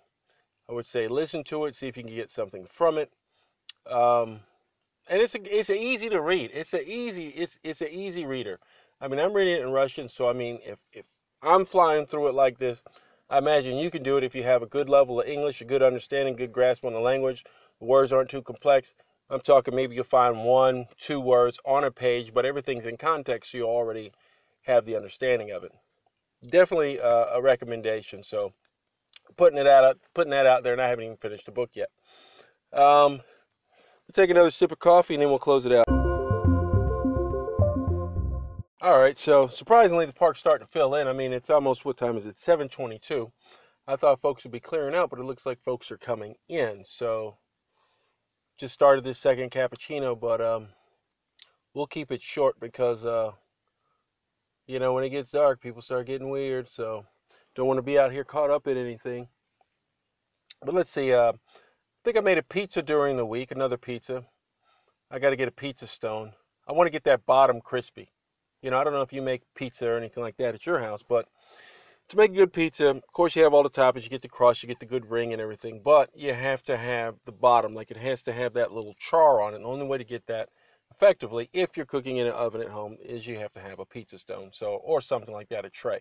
I 0.67 0.73
would 0.73 0.87
say 0.87 1.07
listen 1.07 1.43
to 1.45 1.65
it, 1.65 1.75
see 1.75 1.87
if 1.87 1.95
you 1.95 2.03
can 2.03 2.15
get 2.15 2.31
something 2.31 2.65
from 2.65 2.97
it. 2.97 3.11
Um, 3.85 4.39
and 5.07 5.21
it's 5.21 5.35
a, 5.35 5.57
it's 5.57 5.69
a 5.69 5.79
easy 5.79 6.09
to 6.09 6.21
read. 6.21 6.49
It's 6.53 6.73
a 6.73 6.83
easy 6.89 7.27
it's 7.27 7.59
it's 7.63 7.81
an 7.81 7.89
easy 7.89 8.25
reader. 8.25 8.59
I 8.99 9.07
mean, 9.07 9.19
I'm 9.19 9.33
reading 9.33 9.55
it 9.55 9.61
in 9.61 9.71
Russian, 9.71 10.09
so 10.09 10.27
I 10.27 10.33
mean, 10.33 10.59
if 10.65 10.79
if 10.91 11.05
I'm 11.43 11.65
flying 11.65 12.07
through 12.07 12.29
it 12.29 12.33
like 12.33 12.57
this, 12.57 12.81
I 13.29 13.37
imagine 13.37 13.77
you 13.77 13.91
can 13.91 14.01
do 14.01 14.17
it 14.17 14.23
if 14.23 14.33
you 14.33 14.41
have 14.43 14.63
a 14.63 14.67
good 14.67 14.89
level 14.89 15.21
of 15.21 15.27
English, 15.27 15.61
a 15.61 15.65
good 15.65 15.83
understanding, 15.83 16.35
good 16.35 16.51
grasp 16.51 16.83
on 16.83 16.93
the 16.93 16.99
language. 16.99 17.43
The 17.79 17.85
words 17.85 18.11
aren't 18.11 18.31
too 18.31 18.41
complex. 18.41 18.93
I'm 19.29 19.41
talking 19.41 19.75
maybe 19.75 19.95
you'll 19.95 20.03
find 20.03 20.43
one, 20.45 20.85
two 20.99 21.19
words 21.19 21.59
on 21.65 21.83
a 21.83 21.91
page, 21.91 22.33
but 22.33 22.45
everything's 22.45 22.85
in 22.85 22.97
context, 22.97 23.51
so 23.51 23.57
you 23.57 23.63
already 23.65 24.11
have 24.63 24.85
the 24.85 24.95
understanding 24.95 25.51
of 25.51 25.63
it. 25.63 25.71
Definitely 26.47 26.99
uh, 26.99 27.27
a 27.33 27.41
recommendation. 27.41 28.21
So 28.21 28.53
putting 29.35 29.57
it 29.57 29.67
out, 29.67 29.97
putting 30.13 30.31
that 30.31 30.45
out 30.45 30.63
there, 30.63 30.73
and 30.73 30.81
I 30.81 30.89
haven't 30.89 31.05
even 31.05 31.17
finished 31.17 31.45
the 31.47 31.51
book 31.51 31.71
yet. 31.73 31.89
Um, 32.71 33.21
we'll 34.07 34.13
take 34.13 34.29
another 34.29 34.51
sip 34.51 34.71
of 34.71 34.79
coffee, 34.79 35.15
and 35.15 35.21
then 35.21 35.29
we'll 35.29 35.39
close 35.39 35.65
it 35.65 35.71
out. 35.71 35.85
All 38.81 38.99
right, 38.99 39.17
so 39.17 39.47
surprisingly, 39.47 40.05
the 40.05 40.13
park's 40.13 40.39
starting 40.39 40.67
to 40.67 40.71
fill 40.71 40.93
in. 40.95 41.07
I 41.07 41.13
mean, 41.13 41.33
it's 41.33 41.49
almost 41.49 41.85
what 41.85 41.97
time 41.97 42.17
is 42.17 42.27
it? 42.27 42.37
7:22. 42.37 43.31
I 43.87 43.95
thought 43.95 44.21
folks 44.21 44.43
would 44.43 44.51
be 44.51 44.59
clearing 44.59 44.93
out, 44.93 45.09
but 45.09 45.19
it 45.19 45.23
looks 45.23 45.45
like 45.45 45.59
folks 45.63 45.91
are 45.91 45.97
coming 45.97 46.35
in. 46.49 46.83
So 46.85 47.37
just 48.57 48.73
started 48.73 49.03
this 49.03 49.19
second 49.19 49.51
cappuccino, 49.51 50.19
but 50.19 50.41
um, 50.41 50.67
we'll 51.73 51.87
keep 51.87 52.11
it 52.11 52.21
short 52.21 52.59
because 52.59 53.05
uh, 53.05 53.31
you 54.67 54.79
know 54.79 54.93
when 54.93 55.03
it 55.03 55.09
gets 55.09 55.31
dark, 55.31 55.61
people 55.61 55.81
start 55.81 56.07
getting 56.07 56.29
weird. 56.29 56.69
So 56.69 57.05
don't 57.55 57.67
want 57.67 57.77
to 57.77 57.83
be 57.83 57.99
out 57.99 58.11
here 58.11 58.23
caught 58.23 58.49
up 58.49 58.67
in 58.67 58.77
anything. 58.77 59.27
But 60.63 60.73
let's 60.73 60.89
see. 60.91 61.13
Uh, 61.13 61.33
I 61.33 61.37
think 62.03 62.17
I 62.17 62.21
made 62.21 62.37
a 62.37 62.43
pizza 62.43 62.81
during 62.81 63.17
the 63.17 63.25
week. 63.25 63.51
Another 63.51 63.77
pizza. 63.77 64.23
I 65.11 65.19
got 65.19 65.31
to 65.31 65.35
get 65.35 65.47
a 65.47 65.51
pizza 65.51 65.87
stone. 65.87 66.33
I 66.67 66.71
want 66.71 66.87
to 66.87 66.91
get 66.91 67.03
that 67.03 67.25
bottom 67.25 67.61
crispy. 67.61 68.09
You 68.61 68.71
know, 68.71 68.79
I 68.79 68.83
don't 68.83 68.93
know 68.93 69.01
if 69.01 69.13
you 69.13 69.21
make 69.21 69.41
pizza 69.55 69.87
or 69.87 69.97
anything 69.97 70.23
like 70.23 70.37
that 70.37 70.55
at 70.55 70.65
your 70.65 70.79
house, 70.79 71.03
but 71.07 71.27
to 72.09 72.17
make 72.17 72.31
a 72.31 72.35
good 72.35 72.53
pizza, 72.53 72.89
of 72.89 73.13
course, 73.13 73.35
you 73.35 73.43
have 73.43 73.53
all 73.53 73.63
the 73.63 73.69
toppings. 73.69 74.03
You 74.03 74.09
get 74.09 74.21
the 74.21 74.27
crust, 74.27 74.61
you 74.61 74.67
get 74.67 74.79
the 74.79 74.85
good 74.85 75.09
ring 75.09 75.33
and 75.33 75.41
everything, 75.41 75.81
but 75.83 76.09
you 76.15 76.33
have 76.33 76.63
to 76.63 76.77
have 76.77 77.15
the 77.25 77.31
bottom. 77.31 77.73
Like 77.73 77.91
it 77.91 77.97
has 77.97 78.21
to 78.23 78.33
have 78.33 78.53
that 78.53 78.71
little 78.71 78.93
char 78.99 79.41
on 79.41 79.53
it. 79.53 79.59
The 79.59 79.65
only 79.65 79.87
way 79.87 79.97
to 79.97 80.03
get 80.03 80.25
that 80.27 80.49
effectively, 80.91 81.49
if 81.51 81.75
you're 81.75 81.85
cooking 81.85 82.17
in 82.17 82.27
an 82.27 82.33
oven 82.33 82.61
at 82.61 82.69
home, 82.69 82.97
is 83.01 83.25
you 83.25 83.37
have 83.39 83.53
to 83.53 83.59
have 83.59 83.79
a 83.79 83.85
pizza 83.85 84.17
stone, 84.17 84.49
so 84.53 84.75
or 84.83 85.01
something 85.01 85.33
like 85.33 85.49
that, 85.49 85.65
a 85.65 85.69
tray. 85.69 85.99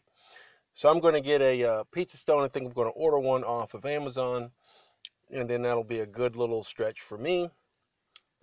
So 0.74 0.88
I'm 0.88 1.00
going 1.00 1.14
to 1.14 1.20
get 1.20 1.40
a 1.40 1.64
uh, 1.64 1.84
pizza 1.92 2.16
stone. 2.16 2.42
I 2.42 2.48
think 2.48 2.66
I'm 2.66 2.72
going 2.72 2.92
to 2.92 2.98
order 2.98 3.18
one 3.18 3.44
off 3.44 3.74
of 3.74 3.86
Amazon, 3.86 4.50
and 5.30 5.48
then 5.48 5.62
that'll 5.62 5.84
be 5.84 6.00
a 6.00 6.06
good 6.06 6.36
little 6.36 6.64
stretch 6.64 7.00
for 7.00 7.16
me 7.16 7.48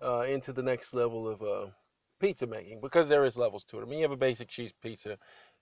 uh, 0.02 0.22
into 0.22 0.52
the 0.52 0.62
next 0.62 0.94
level 0.94 1.28
of 1.28 1.42
uh, 1.42 1.66
pizza 2.20 2.46
making 2.46 2.80
because 2.80 3.08
there 3.08 3.24
is 3.24 3.36
levels 3.36 3.64
to 3.64 3.78
it. 3.78 3.82
I 3.82 3.84
mean, 3.84 3.98
you 3.98 4.04
have 4.04 4.12
a 4.12 4.16
basic 4.16 4.48
cheese 4.48 4.72
pizza 4.82 5.18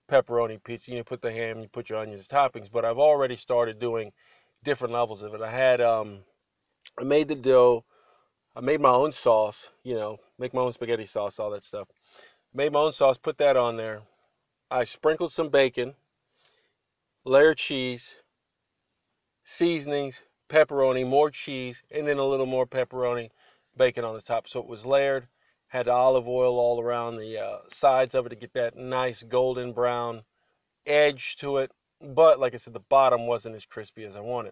pepperoni 0.09 0.63
pizza. 0.63 0.91
You 0.91 1.03
put 1.03 1.21
the 1.21 1.31
ham, 1.31 1.59
you 1.59 1.67
put 1.67 1.89
your 1.89 1.99
onions, 1.99 2.27
toppings. 2.27 2.71
But 2.71 2.85
I've 2.85 2.97
already 2.97 3.35
started 3.35 3.79
doing 3.79 4.11
different 4.63 4.93
levels 4.93 5.21
of 5.21 5.33
it. 5.33 5.41
I 5.41 5.49
had 5.51 5.81
um, 5.81 6.19
I 6.99 7.03
made 7.03 7.27
the 7.27 7.35
dough. 7.35 7.83
I 8.55 8.61
made 8.61 8.81
my 8.81 8.91
own 8.91 9.11
sauce. 9.11 9.69
You 9.83 9.95
know, 9.95 10.17
make 10.37 10.53
my 10.53 10.61
own 10.61 10.73
spaghetti 10.73 11.05
sauce, 11.05 11.39
all 11.39 11.51
that 11.51 11.63
stuff. 11.63 11.87
Made 12.53 12.71
my 12.71 12.79
own 12.79 12.91
sauce. 12.91 13.17
Put 13.17 13.37
that 13.39 13.57
on 13.57 13.77
there. 13.77 14.01
I 14.69 14.85
sprinkled 14.85 15.33
some 15.33 15.49
bacon, 15.49 15.95
layer 17.25 17.53
cheese, 17.53 18.15
seasonings, 19.43 20.21
pepperoni, 20.49 21.05
more 21.05 21.29
cheese, 21.29 21.83
and 21.91 22.07
then 22.07 22.17
a 22.17 22.25
little 22.25 22.45
more 22.45 22.65
pepperoni, 22.65 23.29
bacon 23.75 24.05
on 24.05 24.15
the 24.15 24.21
top. 24.21 24.47
So 24.47 24.59
it 24.59 24.67
was 24.67 24.85
layered 24.85 25.27
had 25.71 25.87
olive 25.87 26.27
oil 26.27 26.59
all 26.59 26.81
around 26.81 27.15
the 27.15 27.41
uh, 27.41 27.59
sides 27.69 28.13
of 28.13 28.25
it 28.25 28.29
to 28.29 28.35
get 28.35 28.53
that 28.53 28.75
nice 28.75 29.23
golden 29.23 29.71
brown 29.71 30.21
edge 30.85 31.37
to 31.37 31.57
it. 31.59 31.71
But 32.01 32.41
like 32.41 32.53
I 32.53 32.57
said, 32.57 32.73
the 32.73 32.81
bottom 32.81 33.25
wasn't 33.25 33.55
as 33.55 33.65
crispy 33.65 34.03
as 34.03 34.17
I 34.17 34.19
wanted. 34.19 34.51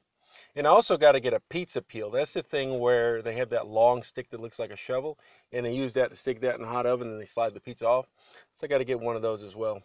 And 0.55 0.65
I 0.65 0.69
also 0.69 0.95
got 0.95 1.11
to 1.11 1.19
get 1.19 1.33
a 1.33 1.41
pizza 1.49 1.81
peel. 1.81 2.09
That's 2.09 2.31
the 2.31 2.41
thing 2.41 2.79
where 2.79 3.21
they 3.21 3.33
have 3.33 3.49
that 3.49 3.67
long 3.67 4.01
stick 4.01 4.29
that 4.29 4.39
looks 4.39 4.59
like 4.59 4.71
a 4.71 4.77
shovel, 4.77 5.19
and 5.51 5.65
they 5.65 5.73
use 5.73 5.91
that 5.95 6.09
to 6.09 6.15
stick 6.15 6.39
that 6.39 6.55
in 6.55 6.61
the 6.61 6.67
hot 6.69 6.85
oven, 6.85 7.09
and 7.09 7.19
they 7.19 7.25
slide 7.25 7.53
the 7.53 7.59
pizza 7.59 7.85
off. 7.85 8.05
So 8.53 8.63
I 8.63 8.69
got 8.69 8.77
to 8.77 8.85
get 8.85 9.01
one 9.01 9.17
of 9.17 9.21
those 9.21 9.43
as 9.43 9.57
well. 9.57 9.81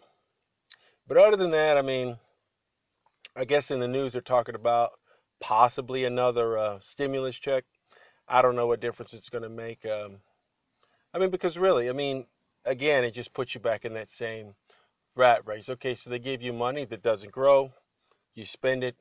But 1.08 1.16
other 1.16 1.36
than 1.36 1.50
that, 1.50 1.76
I 1.76 1.82
mean, 1.82 2.16
I 3.34 3.44
guess 3.44 3.72
in 3.72 3.80
the 3.80 3.88
news 3.88 4.12
they're 4.12 4.22
talking 4.22 4.54
about 4.54 4.92
possibly 5.40 6.04
another 6.04 6.56
uh, 6.56 6.78
stimulus 6.80 7.36
check. 7.36 7.64
I 8.28 8.40
don't 8.40 8.54
know 8.54 8.68
what 8.68 8.78
difference 8.78 9.12
it's 9.14 9.30
going 9.30 9.42
to 9.42 9.48
make. 9.48 9.84
Um, 9.84 10.18
I 11.14 11.18
mean, 11.18 11.30
because 11.30 11.56
really, 11.56 11.88
I 11.88 11.92
mean, 11.92 12.26
again, 12.64 13.04
it 13.04 13.12
just 13.12 13.32
puts 13.32 13.54
you 13.54 13.60
back 13.60 13.84
in 13.84 13.94
that 13.94 14.10
same 14.10 14.54
rat 15.14 15.46
race. 15.46 15.68
Okay, 15.68 15.94
so 15.94 16.10
they 16.10 16.18
give 16.18 16.42
you 16.42 16.52
money 16.52 16.84
that 16.86 17.02
doesn't 17.02 17.30
grow, 17.30 17.72
you 18.34 18.44
spend 18.44 18.82
it, 18.82 18.96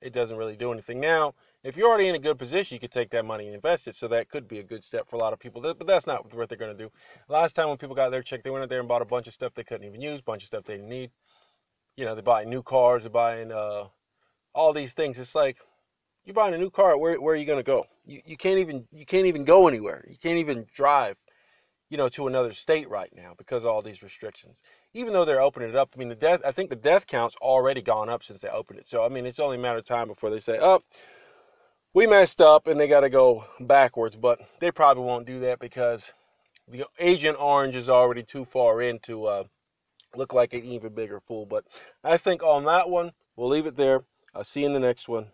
it 0.00 0.14
doesn't 0.14 0.38
really 0.38 0.56
do 0.56 0.72
anything. 0.72 0.98
Now, 0.98 1.34
if 1.62 1.76
you're 1.76 1.88
already 1.88 2.08
in 2.08 2.14
a 2.14 2.20
good 2.20 2.38
position, 2.38 2.76
you 2.76 2.80
could 2.80 2.92
take 2.92 3.10
that 3.10 3.26
money 3.26 3.46
and 3.46 3.54
invest 3.54 3.86
it. 3.86 3.96
So 3.96 4.08
that 4.08 4.30
could 4.30 4.48
be 4.48 4.60
a 4.60 4.62
good 4.62 4.82
step 4.82 5.10
for 5.10 5.16
a 5.16 5.18
lot 5.18 5.32
of 5.32 5.40
people. 5.40 5.60
But 5.60 5.86
that's 5.86 6.06
not 6.06 6.32
what 6.32 6.48
they're 6.48 6.56
going 6.56 6.76
to 6.76 6.84
do. 6.84 6.90
Last 7.28 7.54
time 7.54 7.68
when 7.68 7.76
people 7.76 7.96
got 7.96 8.10
their 8.10 8.22
check, 8.22 8.42
they 8.42 8.50
went 8.50 8.62
out 8.62 8.70
there 8.70 8.78
and 8.78 8.88
bought 8.88 9.02
a 9.02 9.06
bunch 9.06 9.26
of 9.26 9.34
stuff 9.34 9.52
they 9.54 9.64
couldn't 9.64 9.86
even 9.86 10.00
use, 10.00 10.20
a 10.20 10.22
bunch 10.22 10.42
of 10.42 10.46
stuff 10.46 10.64
they 10.64 10.76
didn't 10.76 10.88
need. 10.88 11.10
You 11.96 12.04
know, 12.06 12.14
they're 12.14 12.22
buying 12.22 12.48
new 12.48 12.62
cars, 12.62 13.02
they're 13.02 13.10
buying 13.10 13.50
uh, 13.52 13.88
all 14.54 14.72
these 14.72 14.92
things. 14.92 15.18
It's 15.18 15.34
like 15.34 15.58
you're 16.24 16.34
buying 16.34 16.54
a 16.54 16.58
new 16.58 16.70
car. 16.70 16.96
Where, 16.96 17.20
where 17.20 17.34
are 17.34 17.36
you 17.36 17.44
going 17.44 17.58
to 17.58 17.64
go? 17.64 17.84
You, 18.06 18.22
you 18.24 18.36
can't 18.36 18.60
even 18.60 18.86
you 18.92 19.04
can't 19.04 19.26
even 19.26 19.44
go 19.44 19.66
anywhere. 19.66 20.04
You 20.08 20.16
can't 20.16 20.38
even 20.38 20.64
drive 20.72 21.16
you 21.90 21.96
know, 21.96 22.08
to 22.10 22.26
another 22.26 22.52
state 22.52 22.88
right 22.88 23.12
now 23.14 23.32
because 23.36 23.64
of 23.64 23.70
all 23.70 23.82
these 23.82 24.02
restrictions. 24.02 24.60
Even 24.92 25.12
though 25.12 25.24
they're 25.24 25.40
opening 25.40 25.70
it 25.70 25.76
up, 25.76 25.90
I 25.94 25.98
mean, 25.98 26.08
the 26.08 26.14
death, 26.14 26.40
I 26.44 26.52
think 26.52 26.70
the 26.70 26.76
death 26.76 27.06
count's 27.06 27.36
already 27.36 27.80
gone 27.80 28.08
up 28.08 28.22
since 28.22 28.40
they 28.40 28.48
opened 28.48 28.80
it. 28.80 28.88
So, 28.88 29.04
I 29.04 29.08
mean, 29.08 29.26
it's 29.26 29.40
only 29.40 29.56
a 29.56 29.60
matter 29.60 29.78
of 29.78 29.86
time 29.86 30.08
before 30.08 30.30
they 30.30 30.40
say, 30.40 30.58
oh, 30.60 30.82
we 31.94 32.06
messed 32.06 32.40
up 32.40 32.66
and 32.66 32.78
they 32.78 32.88
got 32.88 33.00
to 33.00 33.10
go 33.10 33.44
backwards. 33.60 34.16
But 34.16 34.40
they 34.60 34.70
probably 34.70 35.04
won't 35.04 35.26
do 35.26 35.40
that 35.40 35.58
because 35.58 36.12
the 36.68 36.84
Agent 36.98 37.40
Orange 37.40 37.76
is 37.76 37.88
already 37.88 38.22
too 38.22 38.44
far 38.44 38.82
in 38.82 38.98
to 39.00 39.24
uh, 39.24 39.44
look 40.14 40.34
like 40.34 40.52
an 40.52 40.64
even 40.64 40.94
bigger 40.94 41.20
fool. 41.20 41.46
But 41.46 41.64
I 42.04 42.18
think 42.18 42.42
on 42.42 42.64
that 42.64 42.90
one, 42.90 43.12
we'll 43.36 43.48
leave 43.48 43.66
it 43.66 43.76
there. 43.76 44.04
I'll 44.34 44.44
see 44.44 44.60
you 44.60 44.66
in 44.66 44.74
the 44.74 44.78
next 44.78 45.08
one. 45.08 45.28